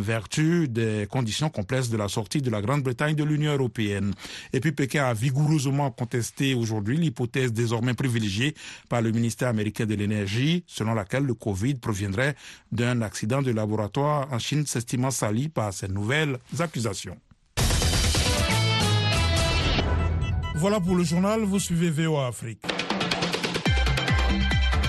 vertu 0.00 0.68
des 0.68 1.06
conditions 1.10 1.50
complexes 1.50 1.88
de 1.88 1.96
la 1.96 2.08
sortie 2.08 2.42
de 2.42 2.50
la 2.50 2.60
Grande-Bretagne 2.60 3.14
de 3.14 3.24
l'Union 3.24 3.52
européenne. 3.52 4.14
Et 4.52 4.60
puis 4.60 4.72
Pékin 4.72 5.04
a 5.04 5.14
vigoureusement 5.14 5.90
contesté 5.90 6.54
aujourd'hui 6.54 6.96
l'hypothèse 6.96 7.52
désormais 7.52 7.94
privilégiée 7.94 8.54
par 8.88 9.02
le 9.02 9.10
ministère 9.10 9.48
américain 9.48 9.86
de 9.86 9.94
l'énergie, 9.94 10.64
selon 10.66 10.94
laquelle 10.94 11.24
le 11.24 11.34
Covid 11.34 11.74
proviendrait 11.74 12.34
d'un 12.70 13.02
accident 13.02 13.42
de 13.42 13.50
laboratoire 13.50 14.28
en 14.32 14.38
Chine, 14.38 14.66
s'estimant 14.66 15.10
sali 15.10 15.48
par 15.48 15.72
ces 15.72 15.88
nouvelles 15.88 16.38
accusations. 16.58 17.16
Voilà 20.54 20.80
pour 20.80 20.94
le 20.94 21.02
journal, 21.02 21.40
vous 21.40 21.58
suivez 21.58 21.90
VOA 21.90 22.28
Afrique. 22.28 22.62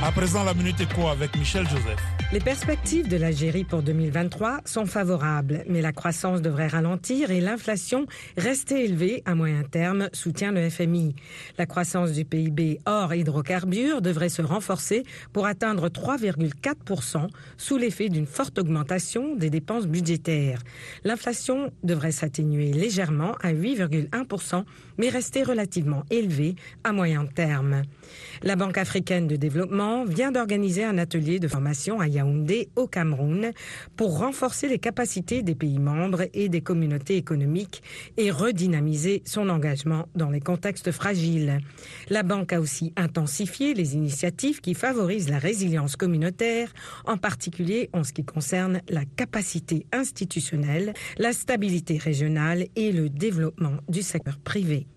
À 0.05 0.11
présent, 0.11 0.43
la 0.43 0.53
Minute 0.53 0.81
Éco 0.81 1.07
avec 1.07 1.33
Michel 1.37 1.65
Joseph. 1.69 1.97
Les 2.33 2.41
perspectives 2.41 3.07
de 3.07 3.15
l'Algérie 3.15 3.63
pour 3.63 3.83
2023 3.83 4.61
sont 4.65 4.85
favorables, 4.85 5.63
mais 5.69 5.81
la 5.81 5.93
croissance 5.93 6.41
devrait 6.41 6.67
ralentir 6.67 7.31
et 7.31 7.39
l'inflation 7.39 8.05
rester 8.35 8.83
élevée 8.83 9.23
à 9.25 9.33
moyen 9.33 9.63
terme, 9.63 10.09
soutient 10.11 10.51
le 10.51 10.69
FMI. 10.69 11.15
La 11.57 11.65
croissance 11.65 12.11
du 12.11 12.25
PIB 12.25 12.79
hors 12.85 13.13
hydrocarbures 13.13 14.01
devrait 14.01 14.27
se 14.27 14.41
renforcer 14.41 15.03
pour 15.31 15.45
atteindre 15.45 15.87
3,4% 15.87 17.27
sous 17.55 17.77
l'effet 17.77 18.09
d'une 18.09 18.25
forte 18.25 18.59
augmentation 18.59 19.35
des 19.37 19.49
dépenses 19.49 19.87
budgétaires. 19.87 20.59
L'inflation 21.05 21.71
devrait 21.83 22.11
s'atténuer 22.11 22.73
légèrement 22.73 23.35
à 23.41 23.53
8,1%, 23.53 24.65
mais 24.97 25.07
rester 25.07 25.43
relativement 25.43 26.03
élevée 26.09 26.55
à 26.83 26.91
moyen 26.91 27.25
terme. 27.25 27.83
La 28.41 28.57
Banque 28.57 28.77
africaine 28.77 29.27
de 29.27 29.37
développement 29.37 29.92
vient 30.03 30.31
d'organiser 30.31 30.83
un 30.83 30.97
atelier 30.97 31.39
de 31.39 31.47
formation 31.47 31.99
à 31.99 32.07
Yaoundé, 32.07 32.69
au 32.75 32.87
Cameroun, 32.87 33.51
pour 33.95 34.17
renforcer 34.17 34.67
les 34.67 34.79
capacités 34.79 35.43
des 35.43 35.55
pays 35.55 35.79
membres 35.79 36.23
et 36.33 36.49
des 36.49 36.61
communautés 36.61 37.17
économiques 37.17 37.83
et 38.17 38.31
redynamiser 38.31 39.21
son 39.25 39.49
engagement 39.49 40.07
dans 40.15 40.29
les 40.29 40.41
contextes 40.41 40.91
fragiles. 40.91 41.59
La 42.09 42.23
Banque 42.23 42.53
a 42.53 42.59
aussi 42.59 42.93
intensifié 42.95 43.73
les 43.73 43.93
initiatives 43.95 44.61
qui 44.61 44.73
favorisent 44.73 45.29
la 45.29 45.39
résilience 45.39 45.95
communautaire, 45.95 46.73
en 47.05 47.17
particulier 47.17 47.89
en 47.93 48.03
ce 48.03 48.13
qui 48.13 48.23
concerne 48.23 48.81
la 48.89 49.05
capacité 49.05 49.85
institutionnelle, 49.91 50.93
la 51.17 51.33
stabilité 51.33 51.97
régionale 51.97 52.65
et 52.75 52.91
le 52.91 53.09
développement 53.09 53.77
du 53.87 54.01
secteur 54.01 54.37
privé. 54.39 54.87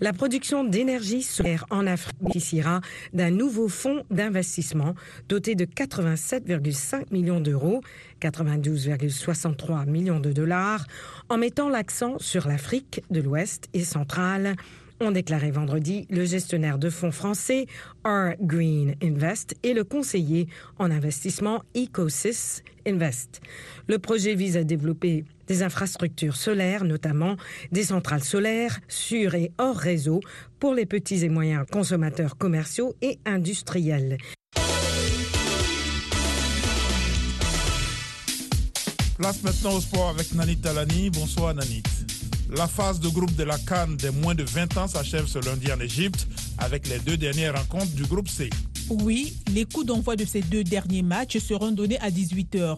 La 0.00 0.12
production 0.12 0.64
d'énergie 0.64 1.22
solaire 1.22 1.66
en 1.70 1.86
Afrique 1.86 2.16
bénéficiera 2.20 2.80
d'un 3.12 3.30
nouveau 3.30 3.68
fonds 3.68 4.04
d'investissement 4.10 4.94
doté 5.28 5.54
de 5.54 5.64
87,5 5.64 7.12
millions 7.12 7.40
d'euros, 7.40 7.82
92,63 8.20 9.86
millions 9.86 10.20
de 10.20 10.32
dollars, 10.32 10.86
en 11.28 11.38
mettant 11.38 11.68
l'accent 11.68 12.18
sur 12.18 12.48
l'Afrique 12.48 13.02
de 13.10 13.20
l'Ouest 13.20 13.68
et 13.74 13.84
centrale 13.84 14.56
ont 15.02 15.10
déclaré 15.10 15.50
vendredi 15.50 16.06
le 16.10 16.24
gestionnaire 16.24 16.78
de 16.78 16.88
fonds 16.88 17.10
français 17.10 17.66
R 18.04 18.34
Green 18.40 18.94
Invest 19.02 19.56
et 19.62 19.74
le 19.74 19.84
conseiller 19.84 20.48
en 20.78 20.90
investissement 20.90 21.62
Ecosys 21.76 22.62
Invest. 22.86 23.40
Le 23.88 23.98
projet 23.98 24.34
vise 24.34 24.56
à 24.56 24.64
développer 24.64 25.24
des 25.48 25.62
infrastructures 25.62 26.36
solaires, 26.36 26.84
notamment 26.84 27.36
des 27.72 27.84
centrales 27.84 28.24
solaires 28.24 28.80
sur 28.88 29.34
et 29.34 29.52
hors 29.58 29.76
réseau 29.76 30.20
pour 30.58 30.74
les 30.74 30.86
petits 30.86 31.24
et 31.24 31.28
moyens 31.28 31.66
consommateurs 31.70 32.38
commerciaux 32.38 32.94
et 33.02 33.18
industriels. 33.26 34.18
Place 39.18 39.42
maintenant 39.42 39.74
au 39.74 39.80
sport 39.80 40.10
avec 40.10 40.32
Nanit 40.34 40.56
Talani. 40.56 41.10
Bonsoir 41.10 41.54
Nanit. 41.54 41.82
La 42.54 42.68
phase 42.68 43.00
de 43.00 43.08
groupe 43.08 43.34
de 43.34 43.44
la 43.44 43.56
Cannes 43.56 43.96
des 43.96 44.10
moins 44.10 44.34
de 44.34 44.42
20 44.42 44.76
ans 44.76 44.86
s'achève 44.86 45.26
ce 45.26 45.38
lundi 45.38 45.72
en 45.72 45.80
Égypte 45.80 46.28
avec 46.58 46.86
les 46.86 46.98
deux 46.98 47.16
dernières 47.16 47.56
rencontres 47.56 47.94
du 47.94 48.02
groupe 48.02 48.28
C. 48.28 48.50
Oui, 48.90 49.32
les 49.54 49.64
coups 49.64 49.86
d'envoi 49.86 50.16
de 50.16 50.26
ces 50.26 50.42
deux 50.42 50.62
derniers 50.62 51.02
matchs 51.02 51.38
seront 51.38 51.70
donnés 51.70 51.98
à 52.00 52.10
18h. 52.10 52.76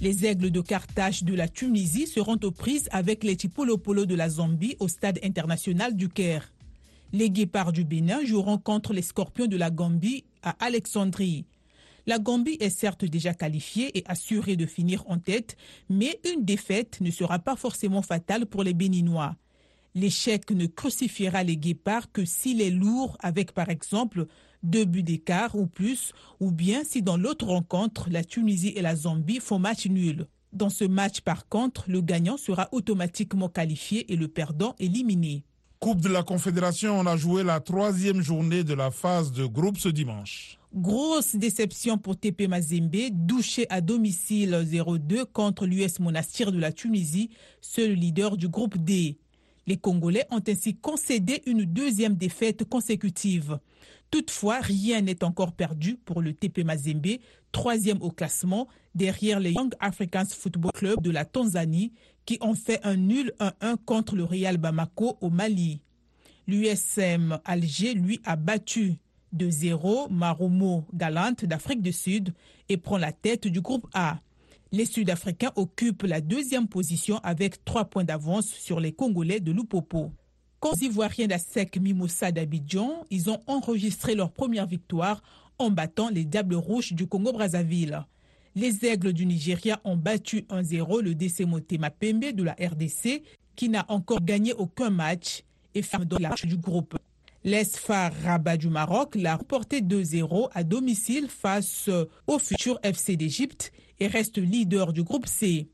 Les 0.00 0.24
Aigles 0.24 0.52
de 0.52 0.60
Carthage 0.60 1.24
de 1.24 1.34
la 1.34 1.48
Tunisie 1.48 2.06
seront 2.06 2.38
aux 2.44 2.52
prises 2.52 2.88
avec 2.92 3.24
les 3.24 3.34
Tipolo 3.34 3.76
de 3.76 4.14
la 4.14 4.28
Zambie 4.28 4.76
au 4.78 4.86
stade 4.86 5.18
international 5.24 5.96
du 5.96 6.08
Caire. 6.08 6.52
Les 7.12 7.28
Guépards 7.28 7.72
du 7.72 7.82
Bénin 7.84 8.24
joueront 8.24 8.58
contre 8.58 8.92
les 8.92 9.02
Scorpions 9.02 9.48
de 9.48 9.56
la 9.56 9.70
Gambie 9.70 10.26
à 10.44 10.54
Alexandrie. 10.64 11.44
La 12.08 12.18
Gambie 12.18 12.56
est 12.60 12.70
certes 12.70 13.04
déjà 13.04 13.34
qualifiée 13.34 13.98
et 13.98 14.02
assurée 14.06 14.56
de 14.56 14.64
finir 14.64 15.04
en 15.08 15.18
tête, 15.18 15.58
mais 15.90 16.18
une 16.24 16.42
défaite 16.42 17.02
ne 17.02 17.10
sera 17.10 17.38
pas 17.38 17.54
forcément 17.54 18.00
fatale 18.00 18.46
pour 18.46 18.62
les 18.62 18.72
Béninois. 18.72 19.36
L'échec 19.94 20.50
ne 20.50 20.64
crucifiera 20.64 21.44
les 21.44 21.58
guépards 21.58 22.10
que 22.10 22.24
s'il 22.24 22.62
est 22.62 22.70
lourd 22.70 23.18
avec 23.20 23.52
par 23.52 23.68
exemple 23.68 24.24
deux 24.62 24.86
buts 24.86 25.02
d'écart 25.02 25.54
ou 25.54 25.66
plus, 25.66 26.14
ou 26.40 26.50
bien 26.50 26.82
si 26.82 27.02
dans 27.02 27.18
l'autre 27.18 27.44
rencontre, 27.44 28.08
la 28.08 28.24
Tunisie 28.24 28.72
et 28.74 28.80
la 28.80 28.96
Zambie 28.96 29.40
font 29.40 29.58
match 29.58 29.84
nul. 29.84 30.28
Dans 30.54 30.70
ce 30.70 30.84
match 30.84 31.20
par 31.20 31.46
contre, 31.46 31.84
le 31.88 32.00
gagnant 32.00 32.38
sera 32.38 32.70
automatiquement 32.72 33.50
qualifié 33.50 34.10
et 34.10 34.16
le 34.16 34.28
perdant 34.28 34.74
éliminé. 34.78 35.44
Coupe 35.78 36.00
de 36.00 36.08
la 36.08 36.22
Confédération, 36.22 36.98
on 36.98 37.04
a 37.04 37.18
joué 37.18 37.44
la 37.44 37.60
troisième 37.60 38.22
journée 38.22 38.64
de 38.64 38.72
la 38.72 38.90
phase 38.90 39.30
de 39.30 39.44
groupe 39.44 39.76
ce 39.76 39.90
dimanche. 39.90 40.57
Grosse 40.74 41.34
déception 41.34 41.96
pour 41.96 42.18
TP 42.18 42.46
Mazembe, 42.46 43.08
douché 43.10 43.66
à 43.70 43.80
domicile 43.80 44.50
0-2 44.52 45.24
contre 45.24 45.64
l'US 45.64 45.98
Monastir 45.98 46.52
de 46.52 46.58
la 46.58 46.72
Tunisie, 46.72 47.30
seul 47.62 47.92
leader 47.92 48.36
du 48.36 48.48
groupe 48.48 48.76
D. 48.76 49.16
Les 49.66 49.78
Congolais 49.78 50.26
ont 50.30 50.42
ainsi 50.46 50.76
concédé 50.76 51.42
une 51.46 51.64
deuxième 51.64 52.16
défaite 52.16 52.64
consécutive. 52.64 53.58
Toutefois, 54.10 54.60
rien 54.60 55.00
n'est 55.00 55.24
encore 55.24 55.52
perdu 55.52 55.96
pour 55.96 56.20
le 56.20 56.34
TP 56.34 56.64
Mazembe, 56.64 57.16
troisième 57.50 58.02
au 58.02 58.10
classement, 58.10 58.68
derrière 58.94 59.40
les 59.40 59.52
Young 59.52 59.72
Africans 59.80 60.28
Football 60.28 60.72
Club 60.74 61.00
de 61.00 61.10
la 61.10 61.24
Tanzanie, 61.24 61.94
qui 62.26 62.36
ont 62.42 62.54
fait 62.54 62.80
un 62.84 62.96
nul 62.96 63.32
1-1 63.40 63.76
contre 63.86 64.16
le 64.16 64.24
Real 64.24 64.58
Bamako 64.58 65.16
au 65.22 65.30
Mali. 65.30 65.80
L'USM 66.46 67.40
Alger, 67.46 67.94
lui, 67.94 68.20
a 68.24 68.36
battu 68.36 68.98
de 69.32 69.50
0 69.50 70.08
Marumo 70.08 70.84
Galante 70.94 71.44
d'Afrique 71.44 71.82
du 71.82 71.92
Sud 71.92 72.32
et 72.68 72.76
prend 72.76 72.98
la 72.98 73.12
tête 73.12 73.46
du 73.46 73.60
groupe 73.60 73.86
A. 73.94 74.18
Les 74.70 74.84
Sud-Africains 74.84 75.52
occupent 75.56 76.02
la 76.02 76.20
deuxième 76.20 76.68
position 76.68 77.18
avec 77.22 77.64
trois 77.64 77.86
points 77.86 78.04
d'avance 78.04 78.48
sur 78.48 78.80
les 78.80 78.92
Congolais 78.92 79.40
de 79.40 79.52
Lupopo. 79.52 80.12
Quand 80.60 80.72
les 80.80 80.86
Ivoiriens 80.86 81.26
d'Asec 81.26 81.80
Mimosa 81.80 82.32
d'Abidjan, 82.32 83.04
ils 83.10 83.30
ont 83.30 83.40
enregistré 83.46 84.14
leur 84.14 84.30
première 84.30 84.66
victoire 84.66 85.22
en 85.58 85.70
battant 85.70 86.10
les 86.10 86.24
Diables 86.24 86.56
Rouges 86.56 86.92
du 86.92 87.06
Congo-Brazzaville. 87.06 88.04
Les 88.54 88.84
Aigles 88.84 89.12
du 89.12 89.24
Nigeria 89.24 89.80
ont 89.84 89.96
battu 89.96 90.40
1-0 90.50 91.00
le 91.02 91.14
DC 91.14 91.40
Motema 91.46 91.90
Pembe 91.90 92.32
de 92.32 92.42
la 92.42 92.52
RDC 92.54 93.22
qui 93.54 93.68
n'a 93.68 93.84
encore 93.88 94.20
gagné 94.20 94.52
aucun 94.52 94.90
match 94.90 95.44
et 95.74 95.82
ferme 95.82 96.04
dans 96.04 96.18
la 96.18 96.30
du 96.42 96.56
groupe. 96.56 96.98
L'ESFA 97.44 98.10
Rabat 98.24 98.56
du 98.56 98.68
Maroc 98.68 99.14
l'a 99.14 99.36
remporté 99.36 99.80
2-0 99.80 100.48
à 100.52 100.64
domicile 100.64 101.28
face 101.28 101.88
au 102.26 102.38
futur 102.38 102.80
FC 102.82 103.16
d'Égypte 103.16 103.72
et 104.00 104.08
reste 104.08 104.38
leader 104.38 104.92
du 104.92 105.04
groupe 105.04 105.26
C. 105.26 105.68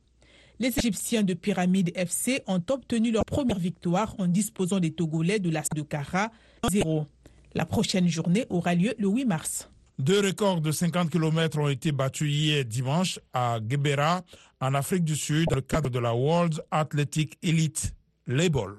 Les 0.58 0.78
Égyptiens 0.78 1.22
de 1.22 1.34
Pyramide 1.34 1.90
FC 1.94 2.42
ont 2.46 2.62
obtenu 2.70 3.10
leur 3.10 3.24
première 3.24 3.58
victoire 3.58 4.14
en 4.18 4.26
disposant 4.26 4.78
des 4.78 4.92
Togolais 4.92 5.38
de 5.38 5.50
l'As 5.50 5.68
de 5.74 5.82
Kara 5.82 6.30
0. 6.70 7.06
La 7.54 7.64
prochaine 7.64 8.08
journée 8.08 8.46
aura 8.50 8.74
lieu 8.74 8.94
le 8.98 9.08
8 9.08 9.24
mars. 9.24 9.70
Deux 9.98 10.20
records 10.20 10.60
de 10.60 10.70
50 10.70 11.08
km 11.08 11.58
ont 11.60 11.68
été 11.68 11.92
battus 11.92 12.30
hier 12.30 12.64
dimanche 12.64 13.18
à 13.32 13.58
Gebera, 13.66 14.22
en 14.60 14.74
Afrique 14.74 15.04
du 15.04 15.16
Sud, 15.16 15.46
dans 15.48 15.56
le 15.56 15.62
cadre 15.62 15.88
de 15.88 15.98
la 15.98 16.14
World 16.14 16.62
Athletic 16.70 17.38
Elite 17.42 17.94
Label. 18.26 18.70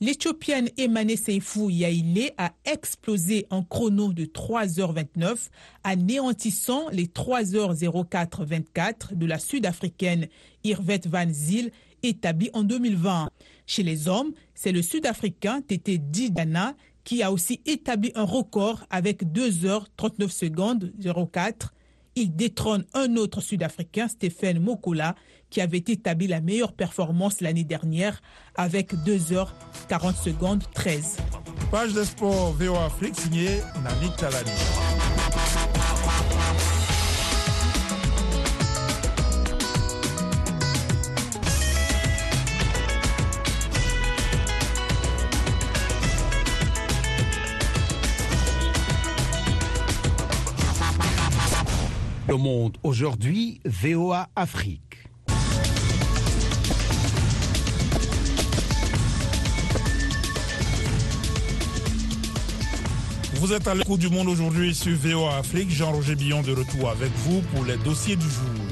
L'Éthiopienne 0.00 0.70
Emane 0.76 1.16
Seifou 1.16 1.70
Yaïle 1.70 2.32
a 2.36 2.52
explosé 2.64 3.46
en 3.50 3.62
chrono 3.62 4.12
de 4.12 4.24
3h29, 4.24 5.50
anéantissant 5.84 6.88
les 6.90 7.06
3h04-24 7.06 9.14
de 9.14 9.26
la 9.26 9.38
Sud-Africaine 9.38 10.26
Irvet 10.64 11.02
Van 11.06 11.30
Zyl, 11.30 11.70
établie 12.02 12.50
en 12.54 12.64
2020. 12.64 13.30
Chez 13.66 13.84
les 13.84 14.08
hommes, 14.08 14.32
c'est 14.54 14.72
le 14.72 14.82
Sud-Africain 14.82 15.62
Tete 15.62 16.10
Didana 16.10 16.74
qui 17.04 17.22
a 17.22 17.30
aussi 17.30 17.60
établi 17.64 18.10
un 18.16 18.24
record 18.24 18.84
avec 18.90 19.24
2h39 19.24 20.28
secondes 20.28 20.92
04 21.32 21.72
il 22.16 22.34
détrône 22.34 22.84
un 22.94 23.16
autre 23.16 23.40
Sud-Africain, 23.40 24.08
Stéphane 24.08 24.60
Mokola, 24.60 25.14
qui 25.54 25.60
avait 25.60 25.78
établi 25.78 26.26
la 26.26 26.40
meilleure 26.40 26.72
performance 26.72 27.40
l'année 27.40 27.62
dernière 27.62 28.20
avec 28.56 28.92
2h40 28.92 30.20
secondes 30.20 30.64
13. 30.74 31.18
Page 31.70 31.92
de 31.92 32.02
sport 32.02 32.52
VO 32.54 32.74
Afrique 32.74 33.14
signée 33.14 33.60
Nani 33.84 34.10
Talani. 34.16 34.50
Le 52.26 52.36
monde 52.36 52.76
aujourd'hui, 52.82 53.60
VOA 53.64 54.28
Afrique. 54.34 55.03
Vous 63.44 63.52
êtes 63.52 63.68
à 63.68 63.74
l'écoute 63.74 64.00
du 64.00 64.08
monde 64.08 64.28
aujourd'hui 64.28 64.74
sur 64.74 64.96
VOA 64.96 65.36
Afrique. 65.36 65.70
Jean-Roger 65.70 66.14
Billon 66.14 66.40
de 66.40 66.52
retour 66.52 66.88
avec 66.88 67.10
vous 67.26 67.42
pour 67.52 67.62
les 67.66 67.76
dossiers 67.76 68.16
du 68.16 68.24
jour. 68.24 68.64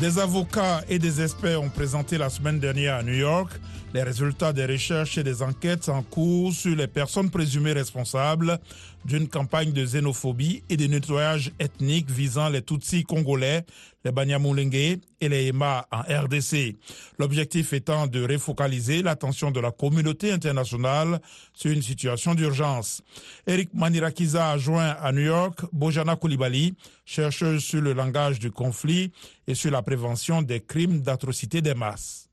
Des 0.00 0.18
avocats 0.18 0.82
et 0.88 0.98
des 0.98 1.20
experts 1.20 1.60
ont 1.60 1.68
présenté 1.68 2.16
la 2.16 2.30
semaine 2.30 2.58
dernière 2.58 2.94
à 2.94 3.02
New 3.02 3.12
York 3.12 3.50
les 3.94 4.02
résultats 4.02 4.52
des 4.52 4.66
recherches 4.66 5.18
et 5.18 5.24
des 5.24 5.42
enquêtes 5.42 5.88
en 5.88 6.02
cours 6.02 6.52
sur 6.52 6.76
les 6.76 6.86
personnes 6.86 7.30
présumées 7.30 7.72
responsables 7.72 8.58
d'une 9.04 9.28
campagne 9.28 9.72
de 9.72 9.82
xénophobie 9.82 10.62
et 10.68 10.76
de 10.76 10.86
nettoyage 10.86 11.52
ethnique 11.58 12.10
visant 12.10 12.50
les 12.50 12.60
Tutsis 12.60 13.04
congolais, 13.04 13.64
les 14.04 14.12
Banyamulenge 14.12 14.98
et 15.20 15.28
les 15.28 15.46
Ema 15.46 15.86
en 15.90 16.00
RDC. 16.00 16.76
L'objectif 17.18 17.72
étant 17.72 18.06
de 18.06 18.22
refocaliser 18.30 19.02
l'attention 19.02 19.50
de 19.50 19.60
la 19.60 19.70
communauté 19.70 20.32
internationale 20.32 21.20
sur 21.54 21.70
une 21.70 21.82
situation 21.82 22.34
d'urgence. 22.34 23.02
Eric 23.46 23.72
Manirakiza 23.72 24.50
a 24.50 24.58
joint 24.58 24.96
à 25.00 25.12
New 25.12 25.24
York 25.24 25.60
Bojana 25.72 26.16
Koulibaly, 26.16 26.74
chercheuse 27.06 27.62
sur 27.62 27.80
le 27.80 27.94
langage 27.94 28.38
du 28.38 28.50
conflit 28.50 29.12
et 29.46 29.54
sur 29.54 29.70
la 29.70 29.80
prévention 29.80 30.42
des 30.42 30.60
crimes 30.60 31.00
d'atrocité 31.00 31.62
des 31.62 31.74
masses. 31.74 32.28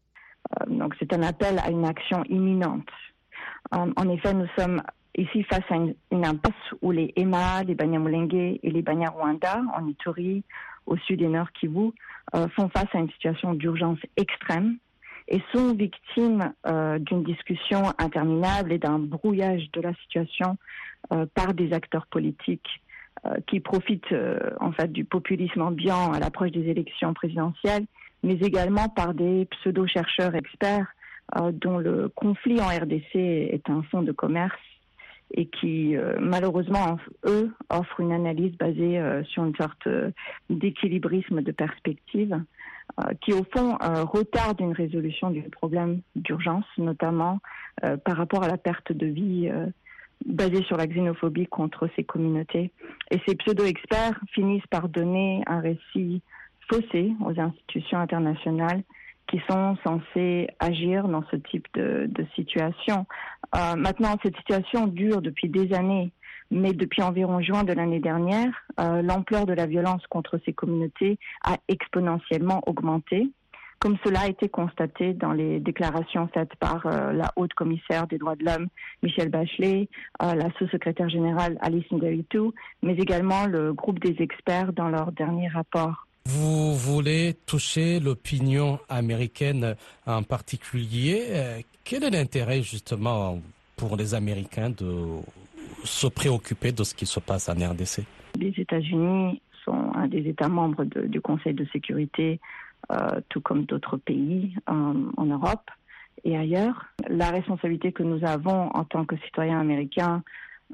Euh, 0.62 0.66
c'est 1.06 1.16
un 1.16 1.24
appel 1.24 1.60
à 1.60 1.70
une 1.70 1.86
action 1.86 2.24
imminente. 2.30 2.88
Euh, 3.74 3.92
en 3.96 4.10
effet, 4.10 4.34
nous 4.34 4.48
sommes 4.58 4.82
ici 5.18 5.44
face 5.44 5.64
à 5.70 5.76
une, 5.76 5.96
impasse 6.12 6.54
où 6.82 6.92
les 6.92 7.14
Ema, 7.16 7.64
les 7.64 7.76
Banyamulenge 7.76 8.34
et 8.34 8.72
les 8.72 8.82
Banyarwanda 8.82 9.62
en 9.76 9.88
Ituri, 9.88 10.44
au 10.86 10.98
sud 10.98 11.22
et 11.22 11.28
nord 11.28 11.52
Kivu, 11.54 11.92
euh, 12.36 12.48
font 12.56 12.70
face 12.70 12.88
à 12.94 13.00
une 13.00 13.10
situation 13.12 13.54
d'urgence 13.54 14.00
extrême 14.18 14.78
et 15.28 15.42
sont 15.54 15.74
victimes 15.74 16.54
d'une 17.00 17.24
discussion 17.24 17.82
interminable 17.98 18.72
et 18.72 18.78
d'un 18.78 19.00
brouillage 19.00 19.72
de 19.74 19.82
la 19.82 19.92
situation 19.96 20.56
par 21.34 21.56
des 21.56 21.74
acteurs 21.74 22.06
politiques 22.06 22.84
qui 23.48 23.60
profitent 23.60 24.14
en 24.60 24.72
fait 24.72 24.92
du 24.92 25.04
populisme 25.04 25.64
ambiant 25.64 26.14
à 26.14 26.20
l'approche 26.20 26.52
des 26.52 26.70
élections 26.70 27.16
présidentielles 27.16 27.88
mais 28.26 28.40
également 28.42 28.90
par 28.90 29.14
des 29.14 29.46
pseudo-chercheurs 29.46 30.36
experts 30.36 30.88
euh, 31.38 31.52
dont 31.52 31.78
le 31.78 32.10
conflit 32.10 32.60
en 32.60 32.68
RDC 32.68 33.16
est 33.16 33.70
un 33.70 33.84
fonds 33.84 34.02
de 34.02 34.12
commerce 34.12 34.60
et 35.32 35.46
qui, 35.46 35.96
euh, 35.96 36.18
malheureusement, 36.20 36.98
eux, 37.26 37.54
offrent 37.70 38.00
une 38.00 38.12
analyse 38.12 38.58
basée 38.58 39.00
euh, 39.00 39.24
sur 39.26 39.46
une 39.46 39.56
sorte 39.56 39.88
d'équilibrisme 40.50 41.42
de 41.42 41.52
perspective 41.52 42.42
qui, 43.22 43.34
au 43.34 43.44
fond, 43.52 43.78
retarde 43.82 44.62
une 44.62 44.72
résolution 44.72 45.32
du 45.32 45.42
problème 45.42 46.02
d'urgence, 46.16 46.66
notamment 46.78 47.40
par 47.82 48.16
rapport 48.16 48.44
à 48.44 48.48
la 48.48 48.58
perte 48.58 48.92
de 48.92 49.08
vie 49.08 49.52
basée 50.24 50.64
sur 50.64 50.78
la 50.78 50.86
xénophobie 50.86 51.48
contre 51.48 51.90
ces 51.96 52.04
communautés. 52.04 52.72
Et 53.10 53.20
ces 53.28 53.36
pseudo-experts 53.36 54.20
finissent 54.34 54.68
par 54.68 54.88
donner 54.88 55.42
un 55.48 55.60
récit 55.60 56.22
faussé 56.70 57.14
aux 57.24 57.40
institutions 57.40 58.00
internationales 58.00 58.84
qui 59.28 59.42
sont 59.50 59.76
censées 59.84 60.48
agir 60.60 61.08
dans 61.08 61.24
ce 61.32 61.36
type 61.36 61.68
de, 61.74 62.10
situation. 62.36 63.06
Euh, 63.56 63.76
maintenant, 63.76 64.16
cette 64.24 64.36
situation 64.38 64.88
dure 64.88 65.22
depuis 65.22 65.50
des 65.50 65.74
années, 65.74 66.12
mais 66.52 66.74
depuis 66.74 67.02
environ 67.02 67.42
juin 67.42 67.64
de 67.64 67.74
l'année 67.74 68.00
dernière, 68.00 68.54
euh, 68.80 69.02
l'ampleur 69.02 69.46
de 69.46 69.54
la 69.54 69.66
violence 69.66 70.06
contre 70.08 70.40
ces 70.46 70.54
communautés 70.54 71.18
a 71.44 71.58
exponentiellement 71.68 72.62
augmenté, 72.68 73.30
comme 73.80 73.98
cela 74.06 74.22
a 74.22 74.28
été 74.28 74.48
constaté 74.48 75.14
dans 75.14 75.32
les 75.32 75.60
déclarations 75.60 76.30
faites 76.34 76.56
par 76.56 76.86
euh, 76.86 77.12
la 77.12 77.32
haute 77.36 77.54
commissaire 77.56 78.08
des 78.08 78.18
droits 78.18 78.36
de 78.36 78.46
l'homme, 78.46 78.68
Michelle 79.02 79.30
Bachelet, 79.30 79.90
la 80.20 80.52
sous-secrétaire 80.58 81.10
générale 81.10 81.58
Alice 81.62 81.92
Nderitu, 81.92 82.52
mais 82.84 82.94
également 82.94 83.48
le 83.48 83.74
groupe 83.74 84.00
des 84.00 84.22
experts 84.22 84.72
dans 84.74 84.90
leur 84.90 85.12
dernier 85.12 85.48
rapport. 85.48 86.06
Vous 86.28 86.74
voulez 86.74 87.36
toucher 87.46 88.00
l'opinion 88.00 88.80
américaine 88.90 89.76
en 90.08 90.24
particulier. 90.24 91.28
Euh, 91.30 91.60
quel 91.84 92.04
est 92.04 92.10
l'intérêt 92.10 92.62
justement 92.64 93.40
pour 93.78 93.96
les 93.96 94.16
Américains 94.16 94.72
de 94.72 95.22
se 95.84 96.08
préoccuper 96.08 96.72
de 96.72 96.84
ce 96.84 96.96
qui 96.96 97.06
se 97.06 97.20
passe 97.20 97.48
en 97.48 97.54
RDC 97.54 98.04
Les 98.40 98.54
États-Unis 98.58 99.42
sont 99.64 99.92
un 99.94 100.08
des 100.08 100.28
États 100.28 100.50
membres 100.50 100.84
du 100.84 101.22
Conseil 101.22 101.54
de 101.54 101.66
sécurité, 101.72 102.40
euh, 102.92 103.22
tout 103.30 103.42
comme 103.42 103.66
d'autres 103.66 103.98
pays 103.98 104.56
en 104.66 105.26
Europe 105.26 105.70
et 106.24 106.36
ailleurs. 106.36 106.88
La 107.08 107.30
responsabilité 107.30 107.92
que 107.92 108.04
nous 108.04 108.26
avons 108.26 108.70
en 108.74 108.84
tant 108.84 109.06
que 109.06 109.16
citoyens 109.26 109.60
américains 109.60 110.24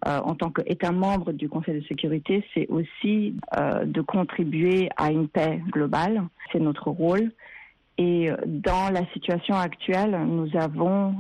euh, 0.07 0.19
en 0.19 0.35
tant 0.35 0.51
qu'État 0.51 0.91
membre 0.91 1.33
du 1.33 1.49
Conseil 1.49 1.81
de 1.81 1.85
sécurité, 1.85 2.43
c'est 2.53 2.67
aussi 2.69 3.35
euh, 3.57 3.85
de 3.85 4.01
contribuer 4.01 4.89
à 4.95 5.11
une 5.11 5.27
paix 5.27 5.61
globale. 5.69 6.23
C'est 6.51 6.59
notre 6.59 6.89
rôle. 6.89 7.31
Et 7.97 8.31
euh, 8.31 8.37
dans 8.45 8.89
la 8.91 9.05
situation 9.07 9.55
actuelle, 9.55 10.17
nous 10.25 10.49
avons 10.55 11.15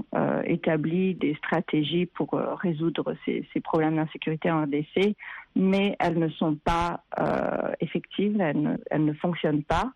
établi 0.45 1.15
des 1.15 1.35
stratégies 1.35 2.05
pour 2.05 2.31
résoudre 2.31 3.13
ces, 3.25 3.45
problèmes 3.61 3.97
d'insécurité 3.97 4.49
en 4.49 4.63
RDC, 4.63 5.15
mais 5.55 5.95
elles 5.99 6.17
ne 6.17 6.29
sont 6.29 6.55
pas 6.55 7.03
effectives, 7.79 8.39
elles 8.39 8.61
ne, 8.61 8.77
elles 8.89 9.05
ne, 9.05 9.13
fonctionnent 9.13 9.63
pas. 9.63 9.91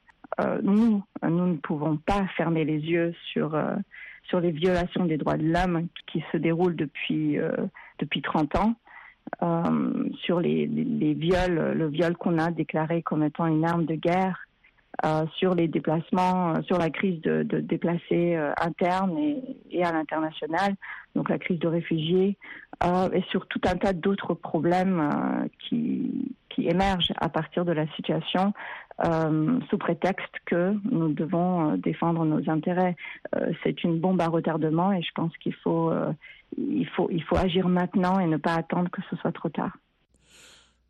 nous, 0.62 1.02
nous 1.24 1.48
ne 1.48 1.58
pouvons 1.58 1.98
pas 1.98 2.28
fermer 2.38 2.66
les 2.66 2.80
yeux 2.80 3.14
sur 3.32 3.58
sur 4.28 4.40
les 4.40 4.52
violations 4.52 5.06
des 5.06 5.18
droits 5.18 5.38
de 5.38 5.46
l'homme 5.46 5.88
qui 6.08 6.24
se 6.32 6.38
déroulent 6.38 6.76
depuis 6.76 7.38
depuis 8.00 8.22
30 8.22 8.56
ans. 8.56 8.76
Euh, 9.42 10.10
sur 10.24 10.40
les, 10.40 10.68
viols, 10.68 11.74
le 11.76 11.88
viol 11.88 12.16
qu'on 12.16 12.38
a 12.38 12.52
déclaré 12.52 13.02
comme 13.02 13.24
étant 13.24 13.48
une 13.48 13.66
arme 13.66 13.86
de 13.86 13.96
guerre, 13.96 14.48
euh, 15.06 15.26
sur 15.36 15.56
les 15.56 15.68
déplacements, 15.68 16.52
euh, 16.52 16.62
sur 16.62 16.78
la 16.78 16.90
crise 16.90 17.20
de, 17.22 17.44
déplacés 17.44 18.38
internes 18.62 19.18
et, 19.72 19.84
à 19.84 19.92
l'international, 19.92 20.76
donc 21.16 21.30
la 21.30 21.40
crise 21.40 21.60
de 21.60 21.68
réfugiés, 21.68 22.38
et 23.14 23.22
sur 23.30 23.48
tout 23.48 23.62
un 23.66 23.76
tas 23.76 23.94
d'autres 23.94 24.34
problèmes 24.34 25.50
qui, 25.60 26.36
qui 26.50 26.68
émergent 26.68 27.14
à 27.18 27.30
partir 27.30 27.66
de 27.66 27.72
la 27.72 27.88
situation 27.96 28.54
sous 29.70 29.78
prétexte 29.78 30.34
que 30.46 30.74
nous 30.90 31.14
devons 31.14 31.76
défendre 31.78 32.26
nos 32.26 32.50
intérêts. 32.50 32.96
C'est 33.64 33.84
une 33.84 34.00
bombe 34.00 34.22
à 34.22 34.28
retardement 34.28 34.94
et 34.94 35.02
je 35.02 35.12
pense 35.14 35.36
qu'il 35.38 35.54
faut 35.56 35.92
il 36.58 36.88
faut, 36.96 37.10
il 37.12 37.24
faut 37.24 37.38
agir 37.38 37.68
maintenant 37.68 38.20
et 38.20 38.28
ne 38.28 38.38
pas 38.38 38.54
attendre 38.54 38.90
que 38.90 39.02
ce 39.10 39.16
soit 39.18 39.32
trop 39.32 39.50
tard. 39.50 39.78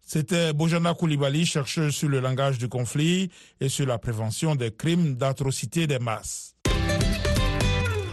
C'était 0.02 0.54
Bojana 0.54 0.94
Koulibaly, 0.94 1.46
chercheuse 1.46 1.96
sur 1.96 2.10
le 2.10 2.20
langage 2.20 2.60
du 2.60 2.70
conflit 2.70 3.32
et 3.60 3.70
sur 3.70 3.88
la 3.88 3.98
prévention 3.98 4.56
des 4.56 4.72
crimes 4.72 5.16
d'atrocité 5.16 5.88
des 5.88 5.98
masses. 5.98 6.56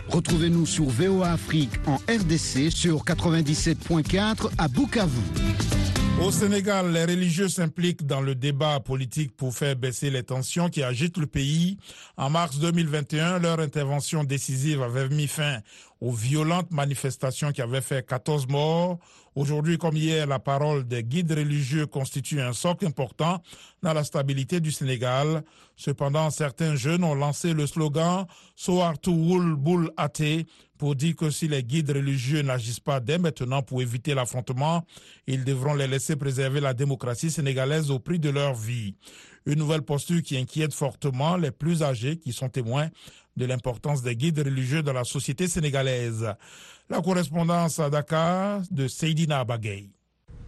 Retrouvez-nous 0.08 0.66
sur 0.66 0.84
VOA 0.84 1.32
Afrique 1.32 1.72
en 1.86 1.96
RDC 1.96 2.70
sur 2.70 3.04
97.4 3.04 4.50
à 4.58 4.68
Bukavu. 4.68 5.81
Au 6.22 6.30
Sénégal, 6.30 6.92
les 6.92 7.04
religieux 7.04 7.48
s'impliquent 7.48 8.06
dans 8.06 8.20
le 8.20 8.36
débat 8.36 8.78
politique 8.78 9.36
pour 9.36 9.52
faire 9.52 9.74
baisser 9.74 10.08
les 10.08 10.22
tensions 10.22 10.68
qui 10.68 10.84
agitent 10.84 11.16
le 11.18 11.26
pays. 11.26 11.78
En 12.16 12.30
mars 12.30 12.60
2021, 12.60 13.40
leur 13.40 13.58
intervention 13.58 14.22
décisive 14.22 14.82
avait 14.82 15.08
mis 15.08 15.26
fin 15.26 15.58
aux 16.02 16.10
violentes 16.10 16.72
manifestations 16.72 17.52
qui 17.52 17.62
avaient 17.62 17.80
fait 17.80 18.04
14 18.04 18.48
morts. 18.48 18.98
Aujourd'hui 19.36 19.78
comme 19.78 19.96
hier, 19.96 20.26
la 20.26 20.40
parole 20.40 20.84
des 20.84 21.04
guides 21.04 21.30
religieux 21.30 21.86
constitue 21.86 22.40
un 22.40 22.52
socle 22.52 22.86
important 22.86 23.40
dans 23.84 23.92
la 23.92 24.02
stabilité 24.02 24.58
du 24.58 24.72
Sénégal. 24.72 25.44
Cependant, 25.76 26.28
certains 26.30 26.74
jeunes 26.74 27.04
ont 27.04 27.14
lancé 27.14 27.54
le 27.54 27.68
slogan 27.68 28.26
Soartu 28.56 29.10
Wul 29.10 29.54
Bul 29.54 29.92
Ate 29.96 30.44
pour 30.76 30.96
dire 30.96 31.14
que 31.14 31.30
si 31.30 31.46
les 31.46 31.62
guides 31.62 31.92
religieux 31.92 32.42
n'agissent 32.42 32.80
pas 32.80 32.98
dès 32.98 33.18
maintenant 33.18 33.62
pour 33.62 33.80
éviter 33.80 34.12
l'affrontement, 34.12 34.84
ils 35.28 35.44
devront 35.44 35.74
les 35.74 35.86
laisser 35.86 36.16
préserver 36.16 36.60
la 36.60 36.74
démocratie 36.74 37.30
sénégalaise 37.30 37.92
au 37.92 38.00
prix 38.00 38.18
de 38.18 38.30
leur 38.30 38.54
vie. 38.54 38.96
Une 39.46 39.60
nouvelle 39.60 39.82
posture 39.82 40.22
qui 40.22 40.36
inquiète 40.36 40.74
fortement 40.74 41.36
les 41.36 41.52
plus 41.52 41.84
âgés 41.84 42.16
qui 42.16 42.32
sont 42.32 42.48
témoins 42.48 42.88
de 43.36 43.44
l'importance 43.46 44.02
des 44.02 44.16
guides 44.16 44.38
religieux 44.40 44.82
dans 44.82 44.92
la 44.92 45.04
société 45.04 45.48
sénégalaise. 45.48 46.34
La 46.90 47.00
correspondance 47.00 47.78
à 47.78 47.88
Dakar 47.90 48.62
de 48.70 48.88
Seydina 48.88 49.44
Bagay. 49.44 49.88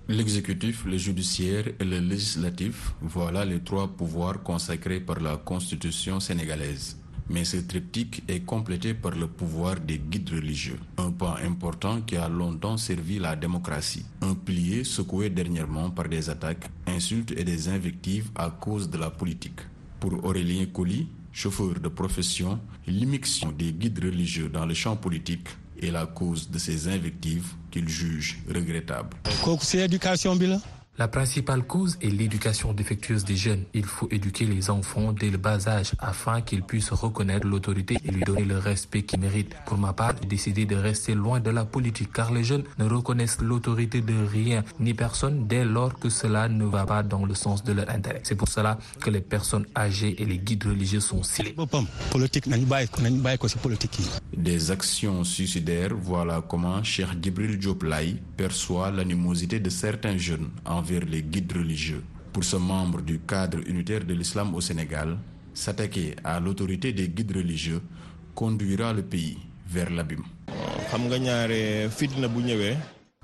L'exécutif, 0.09 0.85
le 0.85 0.99
judiciaire 0.99 1.67
et 1.81 1.85
le 1.85 1.99
législatif, 1.99 2.93
voilà 3.01 3.45
les 3.45 3.61
trois 3.61 3.89
pouvoirs 3.89 4.43
consacrés 4.43 5.01
par 5.01 5.21
la 5.21 5.39
Constitution 5.39 6.21
sénégalaise 6.21 6.99
mais 7.29 7.45
ce 7.45 7.57
triptyque 7.59 8.23
est 8.29 8.45
complété 8.45 8.95
par 8.95 9.13
le 9.13 9.27
pouvoir 9.27 9.81
des 9.81 9.99
guides 9.99 10.31
religieux, 10.31 10.79
un 10.99 11.11
pas 11.11 11.39
important 11.45 12.03
qui 12.03 12.17
a 12.17 12.29
longtemps 12.29 12.77
servi 12.77 13.19
la 13.19 13.35
démocratie, 13.37 14.05
un 14.21 14.35
pilier 14.35 14.85
secoué 14.85 15.31
dernièrement 15.31 15.91
par 15.91 16.09
des 16.09 16.29
attaques, 16.29 16.69
insultes 16.87 17.33
et 17.33 17.45
des 17.45 17.69
invectives 17.69 18.31
à 18.35 18.51
cause 18.51 18.91
de 18.91 18.99
la 18.99 19.11
politique. 19.11 19.61
Pour 20.01 20.23
Aurélien 20.25 20.67
Colli, 20.67 21.09
chauffeur 21.35 21.75
de 21.81 21.89
profession, 21.89 22.59
l'immixtion 22.87 23.51
des 23.53 23.73
guides 23.73 24.03
religieux 24.03 24.49
dans 24.49 24.65
le 24.65 24.73
champ 24.73 24.97
politique 24.97 25.49
et 25.79 25.91
la 25.91 26.07
cause 26.07 26.49
de 26.49 26.59
ces 26.59 26.89
invectives 26.89 27.49
qu'il 27.71 27.89
juge 27.89 28.39
regrettables. 28.49 29.17
La 30.97 31.09
principale 31.09 31.65
cause 31.65 31.99
est 32.03 32.09
l'éducation 32.09 32.73
défectueuse 32.73 33.25
des 33.25 33.35
jeunes. 33.35 33.65
Il 33.75 33.85
faut 33.85 34.07
éduquer 34.13 34.47
les 34.47 34.71
enfants 34.71 35.13
dès 35.13 35.29
le 35.29 35.39
bas 35.39 35.67
âge 35.67 35.91
afin 35.99 36.41
qu'ils 36.41 36.63
puissent 36.63 36.93
reconnaître 36.93 37.49
l'autorité 37.49 37.97
et 38.05 38.13
lui 38.13 38.23
donner 38.23 38.45
le 38.45 38.59
respect 38.59 39.03
qu'ils 39.03 39.19
méritent. 39.19 39.57
Pour 39.67 39.77
ma 39.77 39.93
part, 39.93 40.15
j'ai 40.23 40.29
décidé 40.29 40.67
de 40.67 40.77
rester 40.77 41.15
loin 41.17 41.41
de 41.41 41.51
la 41.51 41.65
politique 41.65 42.13
car 42.13 42.33
les 42.33 42.45
jeunes 42.45 42.63
ne 42.79 42.85
reconnaissent 42.85 43.41
l'autorité 43.41 44.03
de 44.03 44.15
rien 44.25 44.63
ni 44.79 44.95
personne 44.95 45.49
dès 45.49 45.65
lors 45.65 45.99
que 45.99 46.09
cela 46.09 46.49
ne 46.49 46.65
va 46.65 46.87
pas 46.87 47.03
dans 47.03 47.25
le 47.27 47.35
sens 47.35 47.65
de 47.65 47.73
leur 47.73 47.91
intérêt. 47.91 48.21
C'est 48.23 48.37
pour 48.37 48.47
cela 48.49 48.79
que 49.01 49.11
les 49.11 49.21
personnes 49.21 49.67
âgées 49.77 50.23
et 50.23 50.25
les 50.25 50.39
guides 50.39 50.63
religieux 50.63 51.01
sont 51.01 51.25
scellés. 51.25 51.57
Des 54.37 54.71
actions 54.71 55.25
suicidaires, 55.25 55.95
voilà 56.01 56.41
comment 56.49 56.85
Cheikh 56.85 57.21
Gibril 57.21 57.59
Dioplay 57.59 58.15
perçoit 58.37 58.93
l'animosité 58.93 59.59
de 59.59 59.71
certains 59.71 60.17
jeunes 60.17 60.51
envers 60.85 61.07
les 61.07 61.23
guides 61.23 61.53
religieux. 61.53 62.03
Pour 62.31 62.45
ce 62.45 62.57
membre 62.57 63.01
du 63.01 63.19
cadre 63.21 63.59
unitaire 63.67 64.05
de 64.05 64.13
l'islam 64.13 64.55
au 64.55 64.61
Sénégal, 64.61 65.17
s'attaquer 65.55 66.15
à 66.23 66.39
l'autorité 66.41 66.93
des 66.93 67.09
guides 67.09 67.35
religieux 67.35 67.81
conduira 68.35 68.93
le 68.93 69.03
pays 69.03 69.39
vers 69.67 69.89
l'abîme. 69.89 70.25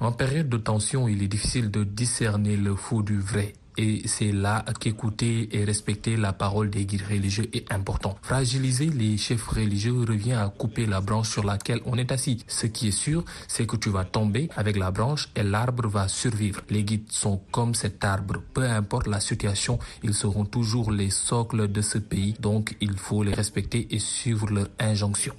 En 0.01 0.13
période 0.13 0.49
de 0.49 0.57
tension, 0.57 1.07
il 1.07 1.23
est 1.23 1.29
difficile 1.29 1.71
de 1.71 1.85
discerner 1.85 2.57
le 2.57 2.75
faux 2.77 3.03
du 3.03 3.21
vrai. 3.21 3.53
Et 3.83 4.03
c'est 4.05 4.31
là 4.31 4.63
qu'écouter 4.79 5.49
et 5.53 5.65
respecter 5.65 6.19
la 6.19 6.35
parole 6.35 6.69
des 6.69 6.85
guides 6.85 7.07
religieux 7.09 7.49
est 7.55 7.73
important. 7.73 8.15
Fragiliser 8.21 8.91
les 8.91 9.17
chefs 9.17 9.47
religieux 9.47 10.05
revient 10.07 10.35
à 10.35 10.51
couper 10.51 10.85
la 10.85 11.01
branche 11.01 11.31
sur 11.31 11.45
laquelle 11.45 11.81
on 11.87 11.97
est 11.97 12.13
assis. 12.13 12.45
Ce 12.47 12.67
qui 12.67 12.89
est 12.89 12.99
sûr, 13.07 13.25
c'est 13.49 13.67
que 13.67 13.77
tu 13.77 13.89
vas 13.89 14.05
tomber 14.05 14.51
avec 14.55 14.77
la 14.77 14.91
branche 14.91 15.31
et 15.35 15.43
l'arbre 15.43 15.89
va 15.89 16.09
survivre. 16.09 16.61
Les 16.69 16.85
guides 16.85 17.11
sont 17.11 17.41
comme 17.51 17.75
cet 17.75 18.05
arbre. 18.05 18.43
Peu 18.53 18.65
importe 18.69 19.07
la 19.07 19.19
situation, 19.19 19.79
ils 20.03 20.13
seront 20.13 20.45
toujours 20.45 20.93
les 20.93 21.09
socles 21.09 21.67
de 21.73 21.81
ce 21.81 21.97
pays. 21.97 22.35
Donc 22.39 22.77
il 22.83 22.99
faut 22.99 23.23
les 23.23 23.33
respecter 23.33 23.89
et 23.91 23.99
suivre 23.99 24.51
leurs 24.51 24.69
injonctions. 24.79 25.33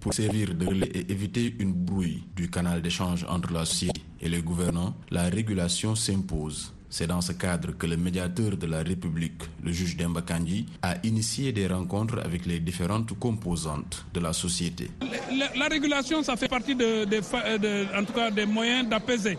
Pour 0.00 0.14
servir 0.14 0.54
de 0.54 0.66
relais 0.66 0.90
et 0.94 1.10
éviter 1.10 1.54
une 1.58 1.72
brouille 1.72 2.22
du 2.36 2.48
canal 2.48 2.80
d'échange 2.80 3.24
entre 3.28 3.52
la 3.52 3.64
société 3.64 4.00
et 4.20 4.28
les 4.28 4.40
gouvernants, 4.42 4.94
la 5.10 5.24
régulation 5.24 5.94
s'impose. 5.96 6.72
C'est 6.88 7.08
dans 7.08 7.20
ce 7.20 7.32
cadre 7.32 7.72
que 7.76 7.86
le 7.86 7.96
médiateur 7.96 8.56
de 8.56 8.66
la 8.66 8.82
République, 8.82 9.42
le 9.62 9.72
juge 9.72 9.96
Demba 9.96 10.22
Kandji, 10.22 10.66
a 10.82 10.94
initié 11.02 11.52
des 11.52 11.66
rencontres 11.66 12.20
avec 12.24 12.46
les 12.46 12.60
différentes 12.60 13.18
composantes 13.18 14.06
de 14.14 14.20
la 14.20 14.32
société. 14.32 14.90
La, 15.36 15.52
la 15.58 15.66
régulation, 15.68 16.22
ça 16.22 16.36
fait 16.36 16.48
partie 16.48 16.76
de, 16.76 17.04
de, 17.04 17.98
en 18.00 18.04
tout 18.04 18.12
cas 18.12 18.30
des 18.30 18.46
moyens 18.46 18.88
d'apaiser. 18.88 19.36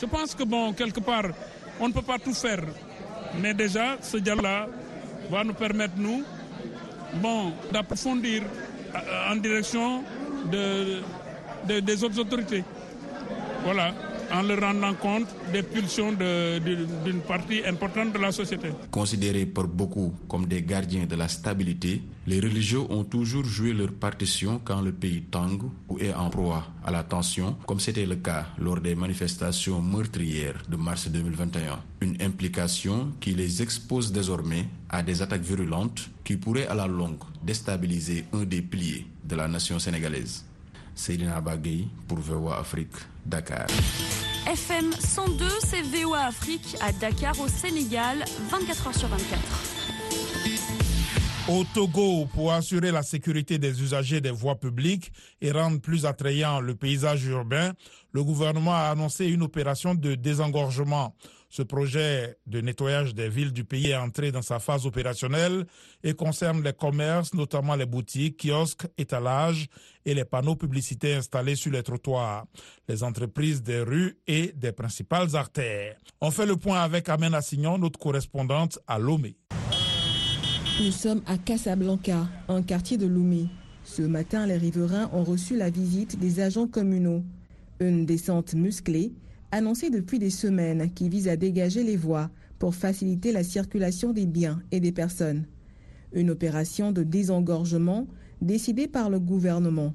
Je 0.00 0.06
pense 0.06 0.34
que, 0.34 0.44
bon, 0.44 0.72
quelque 0.72 1.00
part, 1.00 1.26
on 1.78 1.88
ne 1.88 1.92
peut 1.92 2.02
pas 2.02 2.18
tout 2.18 2.34
faire. 2.34 2.64
Mais 3.42 3.52
déjà, 3.52 3.98
ce 4.00 4.16
dialogue-là 4.16 4.66
va 5.30 5.44
nous 5.44 5.54
permettre, 5.54 5.94
nous, 5.98 6.24
bon, 7.22 7.52
d'approfondir 7.70 8.42
en 9.30 9.36
direction 9.36 10.02
de, 10.50 11.02
de, 11.66 11.80
des 11.80 12.04
autres 12.04 12.18
autorités. 12.18 12.64
Voilà, 13.64 13.92
en 14.32 14.42
leur 14.42 14.60
rendant 14.60 14.94
compte 14.94 15.28
des 15.52 15.62
pulsions 15.62 16.12
d'une 16.12 17.20
partie 17.26 17.62
importante 17.66 18.12
de 18.12 18.18
la 18.18 18.32
société. 18.32 18.68
Considérés 18.90 19.46
par 19.46 19.66
beaucoup 19.66 20.12
comme 20.28 20.46
des 20.46 20.62
gardiens 20.62 21.06
de 21.06 21.16
la 21.16 21.28
stabilité, 21.28 22.02
les 22.26 22.40
religieux 22.40 22.80
ont 22.90 23.04
toujours 23.04 23.44
joué 23.44 23.72
leur 23.72 23.92
partition 23.92 24.60
quand 24.64 24.80
le 24.82 24.92
pays 24.92 25.22
tangue 25.30 25.62
ou 25.88 25.98
est 25.98 26.12
en 26.12 26.28
proie 26.30 26.66
à 26.84 26.90
la 26.90 27.02
tension, 27.02 27.56
comme 27.66 27.80
c'était 27.80 28.06
le 28.06 28.16
cas 28.16 28.46
lors 28.58 28.80
des 28.80 28.94
manifestations 28.94 29.80
meurtrières 29.80 30.62
de 30.68 30.76
mars 30.76 31.08
2021. 31.08 31.78
Une 32.00 32.16
implication 32.20 33.12
qui 33.20 33.34
les 33.34 33.62
expose 33.62 34.12
désormais 34.12 34.66
à 34.88 35.02
des 35.02 35.22
attaques 35.22 35.42
virulentes 35.42 36.10
qui 36.24 36.36
pourraient 36.36 36.66
à 36.68 36.74
la 36.74 36.86
longue 36.86 37.22
déstabiliser 37.42 38.24
un 38.32 38.44
des 38.44 38.62
piliers 38.62 39.06
de 39.24 39.36
la 39.36 39.48
nation 39.48 39.78
sénégalaise. 39.78 40.44
Seydina 40.98 41.40
Bagay 41.40 41.86
pour 42.08 42.18
VOA 42.18 42.58
Afrique, 42.58 42.90
Dakar. 43.24 43.68
FM 44.50 44.92
102, 44.92 45.44
c'est 45.60 45.82
VOA 45.82 46.24
Afrique 46.26 46.76
à 46.80 46.90
Dakar 46.92 47.38
au 47.40 47.46
Sénégal, 47.46 48.24
24 48.50 48.90
h 48.90 48.98
sur 48.98 49.06
24. 49.08 49.40
Au 51.50 51.62
Togo, 51.72 52.26
pour 52.34 52.52
assurer 52.52 52.90
la 52.90 53.04
sécurité 53.04 53.58
des 53.58 53.80
usagers 53.80 54.20
des 54.20 54.32
voies 54.32 54.56
publiques 54.58 55.12
et 55.40 55.52
rendre 55.52 55.80
plus 55.80 56.04
attrayant 56.04 56.60
le 56.60 56.74
paysage 56.74 57.24
urbain, 57.26 57.74
le 58.12 58.24
gouvernement 58.24 58.74
a 58.74 58.90
annoncé 58.90 59.26
une 59.26 59.44
opération 59.44 59.94
de 59.94 60.16
désengorgement. 60.16 61.14
Ce 61.50 61.62
projet 61.62 62.36
de 62.46 62.60
nettoyage 62.60 63.14
des 63.14 63.30
villes 63.30 63.54
du 63.54 63.64
pays 63.64 63.88
est 63.88 63.96
entré 63.96 64.30
dans 64.30 64.42
sa 64.42 64.58
phase 64.58 64.84
opérationnelle 64.84 65.66
et 66.04 66.12
concerne 66.12 66.62
les 66.62 66.74
commerces, 66.74 67.32
notamment 67.32 67.74
les 67.74 67.86
boutiques, 67.86 68.46
kiosques, 68.46 68.86
étalages 68.98 69.66
et 70.04 70.12
les 70.12 70.26
panneaux 70.26 70.56
publicitaires 70.56 71.18
installés 71.18 71.56
sur 71.56 71.72
les 71.72 71.82
trottoirs, 71.82 72.44
les 72.86 73.02
entreprises 73.02 73.62
des 73.62 73.80
rues 73.80 74.18
et 74.26 74.52
des 74.54 74.72
principales 74.72 75.34
artères. 75.36 75.96
On 76.20 76.30
fait 76.30 76.44
le 76.44 76.56
point 76.56 76.82
avec 76.82 77.08
Amen 77.08 77.34
Assignon, 77.34 77.78
notre 77.78 77.98
correspondante 77.98 78.78
à 78.86 78.98
Lomé. 78.98 79.36
Nous 80.80 80.92
sommes 80.92 81.22
à 81.26 81.38
Casablanca, 81.38 82.28
un 82.48 82.62
quartier 82.62 82.98
de 82.98 83.06
Lomé. 83.06 83.46
Ce 83.84 84.02
matin, 84.02 84.46
les 84.46 84.58
riverains 84.58 85.08
ont 85.14 85.24
reçu 85.24 85.56
la 85.56 85.70
visite 85.70 86.18
des 86.18 86.40
agents 86.40 86.68
communaux. 86.68 87.24
Une 87.80 88.04
descente 88.04 88.52
musclée 88.52 89.12
annoncée 89.52 89.90
depuis 89.90 90.18
des 90.18 90.30
semaines 90.30 90.90
qui 90.92 91.08
vise 91.08 91.28
à 91.28 91.36
dégager 91.36 91.82
les 91.82 91.96
voies 91.96 92.30
pour 92.58 92.74
faciliter 92.74 93.32
la 93.32 93.44
circulation 93.44 94.12
des 94.12 94.26
biens 94.26 94.60
et 94.72 94.80
des 94.80 94.92
personnes. 94.92 95.46
Une 96.12 96.30
opération 96.30 96.92
de 96.92 97.02
désengorgement 97.02 98.06
décidée 98.40 98.88
par 98.88 99.10
le 99.10 99.20
gouvernement 99.20 99.94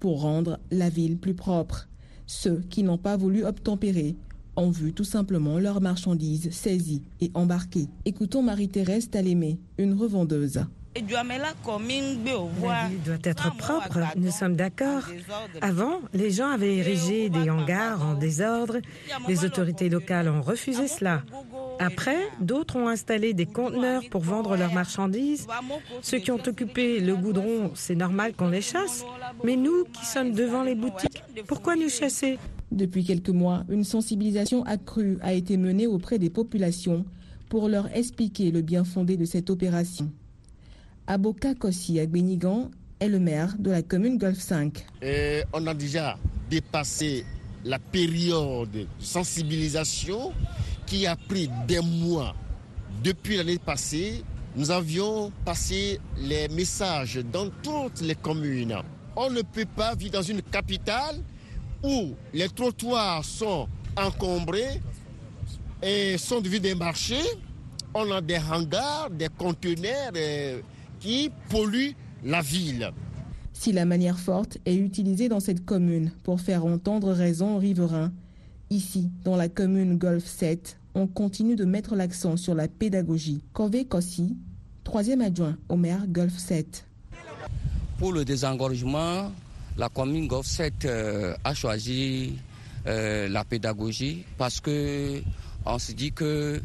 pour 0.00 0.22
rendre 0.22 0.58
la 0.70 0.88
ville 0.88 1.18
plus 1.18 1.34
propre. 1.34 1.88
Ceux 2.26 2.60
qui 2.70 2.82
n'ont 2.82 2.98
pas 2.98 3.16
voulu 3.16 3.44
obtempérer 3.44 4.16
ont 4.56 4.70
vu 4.70 4.92
tout 4.92 5.04
simplement 5.04 5.58
leurs 5.58 5.80
marchandises 5.80 6.50
saisies 6.50 7.02
et 7.20 7.30
embarquées. 7.34 7.88
Écoutons 8.04 8.42
Marie-Thérèse 8.42 9.10
Talémé, 9.10 9.58
une 9.78 9.94
revendeuse. 9.94 10.64
La 10.94 11.22
ville 11.22 13.02
doit 13.02 13.16
être 13.24 13.56
propre, 13.56 13.98
nous 14.16 14.30
sommes 14.30 14.56
d'accord. 14.56 15.04
Avant, 15.62 16.00
les 16.12 16.30
gens 16.30 16.50
avaient 16.50 16.76
érigé 16.76 17.30
des 17.30 17.48
hangars 17.48 18.04
en 18.04 18.14
désordre. 18.14 18.76
Les 19.26 19.44
autorités 19.46 19.88
locales 19.88 20.28
ont 20.28 20.42
refusé 20.42 20.88
cela. 20.88 21.22
Après, 21.78 22.18
d'autres 22.40 22.76
ont 22.76 22.88
installé 22.88 23.32
des 23.32 23.46
conteneurs 23.46 24.02
pour 24.10 24.20
vendre 24.20 24.54
leurs 24.56 24.74
marchandises. 24.74 25.46
Ceux 26.02 26.18
qui 26.18 26.30
ont 26.30 26.42
occupé 26.46 27.00
le 27.00 27.16
goudron, 27.16 27.70
c'est 27.74 27.94
normal 27.94 28.34
qu'on 28.34 28.48
les 28.48 28.60
chasse. 28.60 29.02
Mais 29.44 29.56
nous 29.56 29.84
qui 29.84 30.04
sommes 30.04 30.32
devant 30.32 30.62
les 30.62 30.74
boutiques, 30.74 31.22
pourquoi 31.46 31.74
nous 31.74 31.88
chasser 31.88 32.38
Depuis 32.70 33.04
quelques 33.04 33.30
mois, 33.30 33.64
une 33.70 33.84
sensibilisation 33.84 34.62
accrue 34.64 35.16
a 35.22 35.32
été 35.32 35.56
menée 35.56 35.86
auprès 35.86 36.18
des 36.18 36.30
populations 36.30 37.06
pour 37.48 37.68
leur 37.68 37.94
expliquer 37.96 38.50
le 38.50 38.60
bien 38.60 38.84
fondé 38.84 39.16
de 39.16 39.24
cette 39.24 39.48
opération. 39.48 40.10
Aboka 41.12 41.54
Kossi 41.54 42.00
Agbenigan 42.00 42.70
est 42.98 43.08
le 43.08 43.18
maire 43.18 43.54
de 43.58 43.70
la 43.70 43.82
commune 43.82 44.16
Golfe 44.16 44.38
5. 44.38 44.82
Et 45.02 45.42
on 45.52 45.66
a 45.66 45.74
déjà 45.74 46.16
dépassé 46.48 47.26
la 47.66 47.78
période 47.78 48.70
de 48.70 48.86
sensibilisation 48.98 50.32
qui 50.86 51.06
a 51.06 51.14
pris 51.14 51.50
des 51.68 51.80
mois. 51.80 52.34
Depuis 53.04 53.36
l'année 53.36 53.58
passée, 53.58 54.24
nous 54.56 54.70
avions 54.70 55.30
passé 55.44 56.00
les 56.16 56.48
messages 56.48 57.20
dans 57.30 57.50
toutes 57.62 58.00
les 58.00 58.14
communes. 58.14 58.78
On 59.14 59.28
ne 59.28 59.42
peut 59.42 59.66
pas 59.66 59.94
vivre 59.94 60.12
dans 60.12 60.22
une 60.22 60.40
capitale 60.40 61.16
où 61.82 62.14
les 62.32 62.48
trottoirs 62.48 63.22
sont 63.22 63.68
encombrés 63.98 64.80
et 65.82 66.16
sont 66.16 66.40
devenus 66.40 66.62
des 66.62 66.74
marchés. 66.74 67.28
On 67.92 68.10
a 68.10 68.22
des 68.22 68.38
hangars, 68.38 69.10
des 69.10 69.28
conteneurs 69.28 70.12
qui 71.02 71.30
polluent 71.48 71.96
la 72.24 72.40
ville. 72.40 72.92
Si 73.52 73.72
la 73.72 73.84
manière 73.84 74.18
forte 74.18 74.58
est 74.66 74.76
utilisée 74.76 75.28
dans 75.28 75.40
cette 75.40 75.64
commune 75.64 76.12
pour 76.22 76.40
faire 76.40 76.64
entendre 76.64 77.12
raison 77.12 77.56
aux 77.56 77.58
riverains, 77.58 78.12
ici, 78.70 79.10
dans 79.24 79.36
la 79.36 79.48
commune 79.48 79.98
Golfe 79.98 80.26
7, 80.26 80.78
on 80.94 81.06
continue 81.08 81.56
de 81.56 81.64
mettre 81.64 81.96
l'accent 81.96 82.36
sur 82.36 82.54
la 82.54 82.68
pédagogie. 82.68 83.42
Kové 83.52 83.84
Kossi, 83.84 84.36
troisième 84.84 85.22
adjoint 85.22 85.56
au 85.68 85.76
maire 85.76 86.06
Golfe 86.06 86.38
7. 86.38 86.86
Pour 87.98 88.12
le 88.12 88.24
désengorgement, 88.24 89.32
la 89.76 89.88
commune 89.88 90.28
Golfe 90.28 90.46
7 90.46 90.84
euh, 90.84 91.34
a 91.42 91.54
choisi 91.54 92.34
euh, 92.86 93.28
la 93.28 93.44
pédagogie 93.44 94.24
parce 94.38 94.60
que 94.60 95.20
on 95.64 95.78
se 95.78 95.92
dit 95.92 96.12
que 96.12 96.60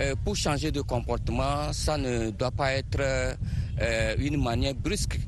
euh, 0.00 0.14
pour 0.24 0.36
changer 0.36 0.70
de 0.70 0.80
comportement, 0.80 1.72
ça 1.72 1.98
ne 1.98 2.30
doit 2.30 2.50
pas 2.50 2.72
être 2.74 2.98
euh, 3.00 4.14
une 4.18 4.42
manière 4.42 4.74
brusque 4.74 5.18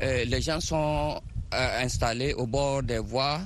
les 0.00 0.40
gens 0.40 0.58
sont 0.58 1.20
installés 1.52 2.34
au 2.34 2.48
bord 2.48 2.82
des 2.82 2.98
voies 2.98 3.40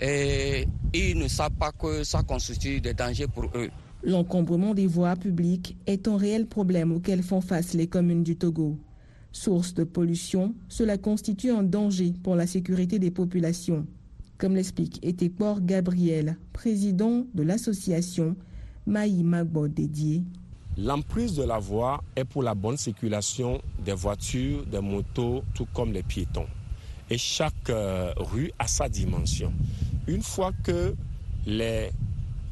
et 0.00 0.66
ils 0.92 1.16
ne 1.16 1.28
savent 1.28 1.52
pas 1.52 1.70
que 1.70 2.02
ça 2.02 2.22
constitue 2.22 2.80
des 2.80 2.92
dangers 2.92 3.28
pour 3.28 3.44
eux. 3.54 3.70
L'encombrement 4.02 4.74
des 4.74 4.88
voies 4.88 5.14
publiques 5.14 5.76
est 5.86 6.08
un 6.08 6.16
réel 6.16 6.46
problème 6.46 6.90
auquel 6.92 7.22
font 7.22 7.40
face 7.40 7.72
les 7.74 7.86
communes 7.86 8.24
du 8.24 8.36
Togo. 8.36 8.76
Source 9.30 9.74
de 9.74 9.84
pollution, 9.84 10.54
cela 10.68 10.98
constitue 10.98 11.50
un 11.52 11.62
danger 11.62 12.12
pour 12.22 12.34
la 12.34 12.46
sécurité 12.48 12.98
des 12.98 13.12
populations. 13.12 13.86
Comme 14.38 14.56
l'explique 14.56 14.98
Etekpor 15.04 15.60
Gabriel, 15.60 16.36
président 16.52 17.24
de 17.32 17.44
l'association 17.44 18.34
Maï 18.86 19.22
Magbo 19.22 19.68
dédié. 19.68 20.22
L'emprise 20.76 21.36
de 21.36 21.44
la 21.44 21.58
voie 21.58 22.02
est 22.16 22.24
pour 22.24 22.42
la 22.42 22.54
bonne 22.54 22.76
circulation 22.76 23.60
des 23.84 23.92
voitures, 23.92 24.64
des 24.66 24.80
motos, 24.80 25.44
tout 25.54 25.66
comme 25.72 25.92
les 25.92 26.02
piétons. 26.02 26.46
Et 27.10 27.18
chaque 27.18 27.68
euh, 27.68 28.12
rue 28.16 28.50
a 28.58 28.66
sa 28.66 28.88
dimension. 28.88 29.52
Une 30.06 30.22
fois 30.22 30.50
que 30.64 30.94
les 31.46 31.90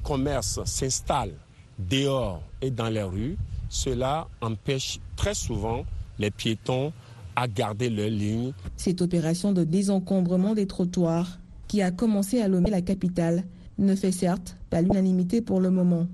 commerces 0.05 0.61
s'installent 0.65 1.35
dehors 1.79 2.43
et 2.61 2.71
dans 2.71 2.91
les 2.91 3.03
rues, 3.03 3.37
cela 3.69 4.29
empêche 4.41 5.01
très 5.17 5.35
souvent 5.35 5.85
les 6.19 6.31
piétons 6.31 6.93
à 7.35 7.49
garder 7.49 7.89
leur 7.89 8.11
ligne. 8.11 8.53
Cette 8.77 9.01
opération 9.01 9.53
de 9.53 9.65
désencombrement 9.65 10.55
des 10.55 10.67
trottoirs, 10.67 11.39
qui 11.69 11.83
a 11.83 11.91
commencé 11.91 12.41
à 12.43 12.49
Lomé, 12.49 12.69
la 12.71 12.83
capitale, 12.83 13.45
ne 13.79 13.95
fait 13.95 14.13
certes 14.13 14.57
pas 14.69 14.83
l'unanimité 14.83 15.41
pour 15.41 15.61
le 15.61 15.71
moment. 15.71 16.07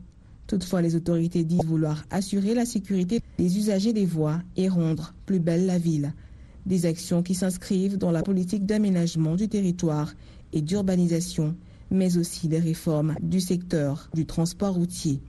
Toutefois, 0.46 0.82
les 0.82 0.94
autorités 0.94 1.44
disent 1.44 1.64
vouloir 1.64 2.04
assurer 2.11 2.54
la 2.54 2.64
sécurité 2.64 3.20
des 3.38 3.59
usagers 3.59 3.92
des 3.92 4.06
voies 4.06 4.40
et 4.56 4.68
rendre 4.68 5.14
plus 5.26 5.40
belle 5.40 5.66
la 5.66 5.78
ville. 5.78 6.12
Des 6.66 6.87
actions 6.87 7.22
qui 7.22 7.35
s'inscrivent 7.35 7.98
dans 7.98 8.11
la 8.11 8.22
politique 8.22 8.66
d'aménagement 8.66 9.37
du 9.37 9.48
territoire 9.48 10.14
et 10.52 10.62
d'urbanisation 10.62 11.56
mais 11.90 12.16
aussi 12.16 12.48
des 12.48 12.59
réformes 12.59 13.14
du 13.20 13.40
secteur 13.40 14.09
du 14.14 14.26
transport 14.26 14.74
routier. 14.74 15.20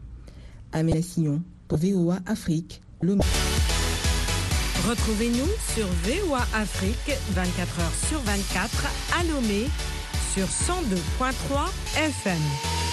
Amélie 0.71 1.27
pour 1.67 1.77
VOA 1.77 2.19
Afrique, 2.25 2.81
Lomé. 3.01 3.23
Retrouvez-nous 4.87 5.49
sur 5.75 5.87
VOA 5.87 6.41
Afrique 6.53 7.17
24 7.31 7.79
h 7.79 8.09
sur 8.09 8.19
24 8.21 8.87
à 9.19 9.23
Lomé 9.23 9.65
sur 10.33 10.45
102.3 10.45 11.69
FM. 11.97 12.86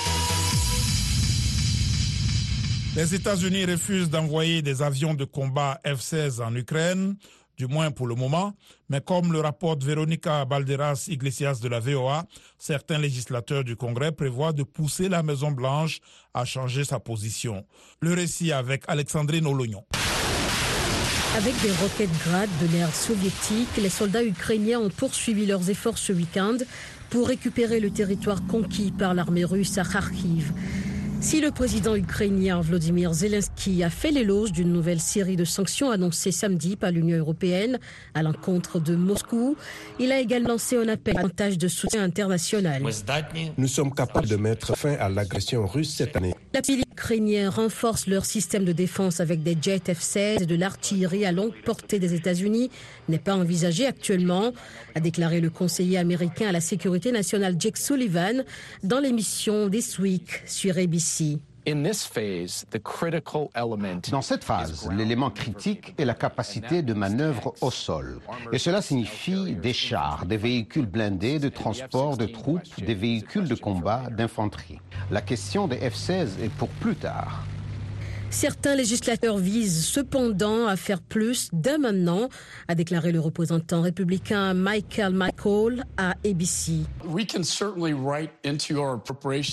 Les 2.96 3.12
États-Unis 3.12 3.64
refusent 3.64 4.08
d'envoyer 4.08 4.62
des 4.62 4.80
avions 4.80 5.14
de 5.14 5.24
combat 5.24 5.80
F-16 5.84 6.40
en 6.40 6.54
Ukraine 6.54 7.16
du 7.56 7.66
moins 7.66 7.90
pour 7.90 8.06
le 8.06 8.14
moment, 8.14 8.52
mais 8.88 9.00
comme 9.00 9.32
le 9.32 9.40
rapporte 9.40 9.82
Veronica 9.82 10.44
Balderas 10.44 11.06
Iglesias 11.08 11.58
de 11.62 11.68
la 11.68 11.80
VOA, 11.80 12.24
certains 12.58 12.98
législateurs 12.98 13.64
du 13.64 13.76
Congrès 13.76 14.12
prévoient 14.12 14.52
de 14.52 14.62
pousser 14.62 15.08
la 15.08 15.22
Maison-Blanche 15.22 16.00
à 16.34 16.44
changer 16.44 16.84
sa 16.84 17.00
position. 17.00 17.64
Le 18.00 18.14
récit 18.14 18.52
avec 18.52 18.84
Alexandrine 18.88 19.46
Olognon. 19.46 19.84
Avec 21.36 21.60
des 21.62 21.72
roquettes 21.72 22.16
grades 22.26 22.50
de 22.62 22.72
l'ère 22.72 22.94
soviétique, 22.94 23.76
les 23.76 23.88
soldats 23.88 24.24
ukrainiens 24.24 24.80
ont 24.80 24.90
poursuivi 24.90 25.46
leurs 25.46 25.68
efforts 25.68 25.98
ce 25.98 26.12
week-end 26.12 26.58
pour 27.10 27.26
récupérer 27.26 27.80
le 27.80 27.90
territoire 27.90 28.46
conquis 28.46 28.92
par 28.92 29.14
l'armée 29.14 29.44
russe 29.44 29.78
à 29.78 29.84
Kharkiv. 29.84 30.52
Si 31.24 31.40
le 31.40 31.50
président 31.50 31.96
ukrainien 31.96 32.60
Vladimir 32.60 33.14
Zelensky 33.14 33.82
a 33.82 33.88
fait 33.88 34.10
l'éloge 34.10 34.52
d'une 34.52 34.70
nouvelle 34.70 35.00
série 35.00 35.36
de 35.36 35.46
sanctions 35.46 35.90
annoncées 35.90 36.32
samedi 36.32 36.76
par 36.76 36.90
l'Union 36.90 37.16
européenne 37.16 37.78
à 38.12 38.22
l'encontre 38.22 38.78
de 38.78 38.94
Moscou, 38.94 39.56
il 39.98 40.12
a 40.12 40.20
également 40.20 40.50
lancé 40.50 40.76
un 40.76 40.86
appel 40.86 41.16
à 41.16 41.22
davantage 41.22 41.56
de 41.56 41.66
soutien 41.66 42.02
international. 42.02 42.82
Nous 43.56 43.68
sommes 43.68 43.94
capables 43.94 44.28
de 44.28 44.36
mettre 44.36 44.76
fin 44.76 44.96
à 45.00 45.08
l'agression 45.08 45.66
russe 45.66 45.94
cette 45.94 46.14
année. 46.14 46.34
La 46.52 46.60
pays 46.94 47.04
ukrainien 47.04 47.50
renforce 47.50 48.06
leur 48.06 48.24
système 48.24 48.64
de 48.64 48.72
défense 48.72 49.20
avec 49.20 49.42
des 49.42 49.56
jets 49.60 49.78
F-16 49.88 50.42
et 50.42 50.46
de 50.46 50.54
l'artillerie 50.54 51.24
à 51.26 51.32
longue 51.32 51.54
portée 51.64 51.98
des 51.98 52.14
États-Unis 52.14 52.70
n'est 53.08 53.18
pas 53.18 53.34
envisagé 53.34 53.86
actuellement, 53.86 54.52
a 54.94 55.00
déclaré 55.00 55.40
le 55.40 55.50
conseiller 55.50 55.98
américain 55.98 56.48
à 56.48 56.52
la 56.52 56.60
sécurité 56.60 57.12
nationale 57.12 57.56
Jake 57.58 57.76
Sullivan 57.76 58.44
dans 58.82 59.00
l'émission 59.00 59.68
This 59.68 59.98
Week 59.98 60.42
sur 60.46 60.78
ABC. 60.78 61.38
Dans 64.10 64.22
cette 64.22 64.44
phase, 64.44 64.88
l'élément 64.92 65.30
critique 65.30 65.94
est 65.98 66.04
la 66.04 66.14
capacité 66.14 66.82
de 66.82 66.92
manœuvre 66.94 67.54
au 67.60 67.70
sol. 67.70 68.20
Et 68.52 68.58
cela 68.58 68.82
signifie 68.82 69.54
des 69.54 69.72
chars, 69.72 70.26
des 70.26 70.36
véhicules 70.36 70.86
blindés 70.86 71.38
de 71.38 71.48
transport 71.48 72.16
de 72.16 72.26
troupes, 72.26 72.68
des 72.84 72.94
véhicules 72.94 73.48
de 73.48 73.54
combat, 73.54 74.02
d'infanterie. 74.10 74.80
La 75.10 75.22
question 75.22 75.66
des 75.66 75.78
F-16 75.78 76.42
est 76.42 76.52
pour 76.58 76.68
plus 76.68 76.96
tard. 76.96 77.44
Certains 78.34 78.74
législateurs 78.74 79.38
visent 79.38 79.86
cependant 79.86 80.66
à 80.66 80.74
faire 80.74 81.00
plus 81.00 81.50
dès 81.52 81.78
maintenant, 81.78 82.28
a 82.66 82.74
déclaré 82.74 83.12
le 83.12 83.20
représentant 83.20 83.80
républicain 83.80 84.54
Michael 84.54 85.14
McCall 85.14 85.84
à 85.96 86.16
ABC. 86.26 86.80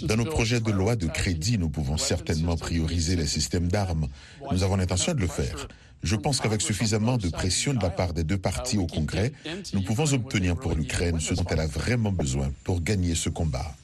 Dans 0.08 0.18
nos 0.18 0.26
projets 0.26 0.60
de 0.60 0.72
loi 0.72 0.96
de 0.96 1.06
crédit, 1.06 1.60
nous 1.60 1.70
pouvons 1.70 1.98
certainement 1.98 2.58
prioriser 2.58 3.16
les 3.16 3.28
systèmes 3.28 3.68
d'armes. 3.68 4.08
Nous 4.52 4.64
avons 4.64 4.78
l'intention 4.78 5.14
de 5.14 5.20
le 5.20 5.28
faire. 5.28 5.68
Je 6.02 6.16
pense 6.16 6.40
qu'avec 6.40 6.64
suffisamment 6.64 7.18
de 7.18 7.30
pression 7.30 7.76
de 7.76 7.84
la 7.84 7.92
part 7.92 8.14
des 8.14 8.24
deux 8.24 8.40
partis 8.40 8.80
au 8.80 8.88
Congrès, 8.88 9.32
nous 9.76 9.84
pouvons 9.84 10.12
obtenir 10.12 10.56
pour 10.56 10.74
l'Ukraine 10.74 11.20
ce 11.20 11.36
dont 11.36 11.46
elle 11.52 11.60
a 11.60 11.68
vraiment 11.68 12.12
besoin 12.12 12.52
pour 12.64 12.82
gagner 12.82 13.14
ce 13.14 13.30
combat. 13.30 13.76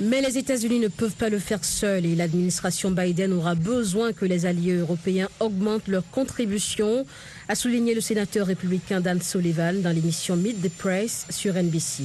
Mais 0.00 0.20
les 0.20 0.36
États-Unis 0.36 0.78
ne 0.78 0.88
peuvent 0.88 1.14
pas 1.14 1.30
le 1.30 1.38
faire 1.38 1.64
seuls 1.64 2.04
et 2.04 2.14
l'administration 2.14 2.90
Biden 2.90 3.32
aura 3.32 3.54
besoin 3.54 4.12
que 4.12 4.26
les 4.26 4.44
alliés 4.44 4.74
européens 4.74 5.28
augmentent 5.40 5.88
leur 5.88 6.08
contribution, 6.10 7.06
a 7.48 7.54
souligné 7.54 7.94
le 7.94 8.02
sénateur 8.02 8.46
républicain 8.46 9.00
Dan 9.00 9.22
Sullivan 9.22 9.80
dans 9.80 9.94
l'émission 9.94 10.36
Meet 10.36 10.60
the 10.60 10.68
Press 10.68 11.26
sur 11.30 11.54
NBC. 11.54 12.04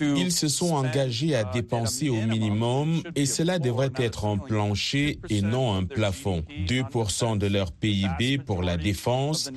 Ils 0.00 0.32
se 0.32 0.48
sont 0.48 0.72
engagés 0.74 1.34
à 1.34 1.44
dépenser 1.44 2.08
au 2.08 2.22
minimum 2.22 3.02
et 3.14 3.26
cela 3.26 3.58
devrait 3.58 3.90
être 3.96 4.24
un 4.24 4.38
plancher 4.38 5.18
et 5.28 5.42
non 5.42 5.74
un 5.74 5.84
plafond. 5.84 6.44
2% 6.66 7.36
de 7.36 7.46
leur 7.48 7.72
PIB 7.72 8.38
pour 8.38 8.62
la 8.62 8.76
défense. 8.76 9.50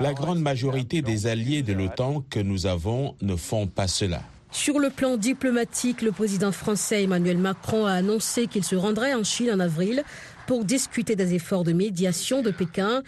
La 0.00 0.14
grande 0.14 0.40
majorité 0.40 1.02
des 1.02 1.26
alliés 1.26 1.62
de 1.62 1.72
l'OTAN 1.72 2.24
que 2.30 2.40
nous 2.40 2.66
avons 2.66 3.14
ne 3.20 3.36
font 3.36 3.66
pas 3.66 3.88
cela. 3.88 4.22
Sur 4.58 4.80
le 4.80 4.90
plan 4.90 5.16
diplomatique, 5.16 6.02
le 6.02 6.10
président 6.10 6.50
français 6.50 7.04
Emmanuel 7.04 7.38
Macron 7.38 7.86
a 7.86 7.92
annoncé 7.92 8.48
qu'il 8.48 8.64
se 8.64 8.74
rendrait 8.74 9.14
en 9.14 9.22
Chine 9.22 9.52
en 9.52 9.60
avril 9.60 10.02
pour 10.48 10.64
discuter 10.64 11.14
des 11.14 11.34
efforts 11.34 11.62
de 11.62 11.72
médiation 11.72 12.42
de 12.42 12.50
Pékin. 12.50 13.04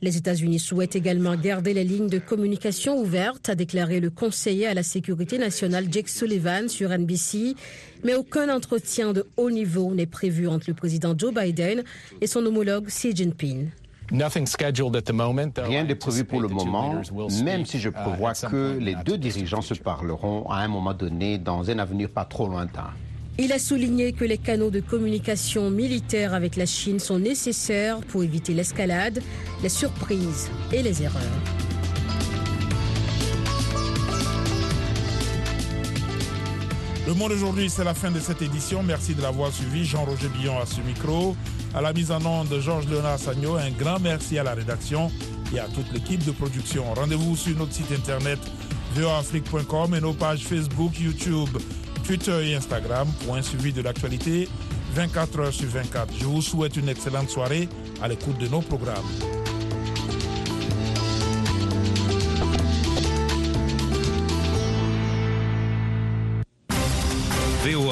Les 0.00 0.16
États-Unis 0.16 0.60
souhaitent 0.60 0.94
également 0.94 1.34
garder 1.34 1.74
les 1.74 1.82
lignes 1.82 2.08
de 2.08 2.20
communication 2.20 3.00
ouvertes, 3.00 3.48
a 3.48 3.56
déclaré 3.56 3.98
le 3.98 4.10
conseiller 4.10 4.68
à 4.68 4.74
la 4.74 4.84
sécurité 4.84 5.38
nationale 5.38 5.86
Jake 5.90 6.08
Sullivan 6.08 6.68
sur 6.68 6.96
NBC. 6.96 7.56
Mais 8.04 8.14
aucun 8.14 8.48
entretien 8.48 9.12
de 9.12 9.26
haut 9.36 9.50
niveau 9.50 9.92
n'est 9.96 10.06
prévu 10.06 10.46
entre 10.46 10.66
le 10.68 10.74
président 10.74 11.18
Joe 11.18 11.34
Biden 11.34 11.82
et 12.20 12.28
son 12.28 12.46
homologue 12.46 12.86
Xi 12.86 13.14
Jinping. 13.14 13.70
Rien 14.12 15.84
n'est 15.84 15.94
prévu 15.94 16.24
pour 16.24 16.40
le 16.40 16.48
moment, 16.48 17.00
même 17.42 17.64
si 17.64 17.78
je 17.78 17.88
uh, 17.88 17.92
prévois 17.92 18.32
que 18.34 18.78
les 18.78 18.94
deux 19.06 19.16
dirigeants 19.16 19.62
se 19.62 19.74
parleront 19.74 20.48
à 20.50 20.56
un 20.58 20.68
moment 20.68 20.92
donné 20.92 21.38
dans 21.38 21.70
un 21.70 21.78
avenir 21.78 22.10
pas 22.10 22.24
trop 22.24 22.46
lointain. 22.46 22.90
Il 23.38 23.50
a 23.52 23.58
souligné 23.58 24.12
que 24.12 24.26
les 24.26 24.36
canaux 24.36 24.70
de 24.70 24.80
communication 24.80 25.70
militaire 25.70 26.34
avec 26.34 26.56
la 26.56 26.66
Chine 26.66 26.98
sont 26.98 27.18
nécessaires 27.18 28.00
pour 28.00 28.22
éviter 28.22 28.52
l'escalade, 28.52 29.22
les 29.62 29.70
surprises 29.70 30.50
et 30.70 30.82
les 30.82 31.02
erreurs. 31.02 31.61
Le 37.12 37.18
monde 37.18 37.32
aujourd'hui, 37.32 37.68
c'est 37.68 37.84
la 37.84 37.92
fin 37.92 38.10
de 38.10 38.18
cette 38.18 38.40
édition. 38.40 38.82
Merci 38.82 39.14
de 39.14 39.20
l'avoir 39.20 39.52
suivi. 39.52 39.84
Jean-Roger 39.84 40.28
Billon 40.28 40.58
à 40.58 40.64
ce 40.64 40.80
micro. 40.80 41.36
À 41.74 41.82
la 41.82 41.92
mise 41.92 42.10
en 42.10 42.24
onde 42.24 42.48
de 42.48 42.58
Georges 42.58 42.88
Léonard 42.88 43.18
Sagno, 43.18 43.56
un 43.56 43.70
grand 43.70 44.00
merci 44.00 44.38
à 44.38 44.42
la 44.42 44.54
rédaction 44.54 45.10
et 45.54 45.58
à 45.58 45.64
toute 45.64 45.92
l'équipe 45.92 46.24
de 46.24 46.30
production. 46.30 46.84
Rendez-vous 46.94 47.36
sur 47.36 47.54
notre 47.58 47.74
site 47.74 47.92
internet 47.92 48.38
voafrique.com 48.94 49.94
et 49.94 50.00
nos 50.00 50.14
pages 50.14 50.44
Facebook, 50.44 50.98
YouTube, 50.98 51.50
Twitter 52.02 52.48
et 52.48 52.54
Instagram 52.54 53.06
pour 53.26 53.36
un 53.36 53.42
suivi 53.42 53.74
de 53.74 53.82
l'actualité 53.82 54.48
24 54.94 55.38
heures 55.38 55.52
sur 55.52 55.68
24. 55.68 56.14
Je 56.18 56.24
vous 56.24 56.40
souhaite 56.40 56.78
une 56.78 56.88
excellente 56.88 57.28
soirée 57.28 57.68
à 58.02 58.08
l'écoute 58.08 58.38
de 58.38 58.48
nos 58.48 58.62
programmes. 58.62 59.41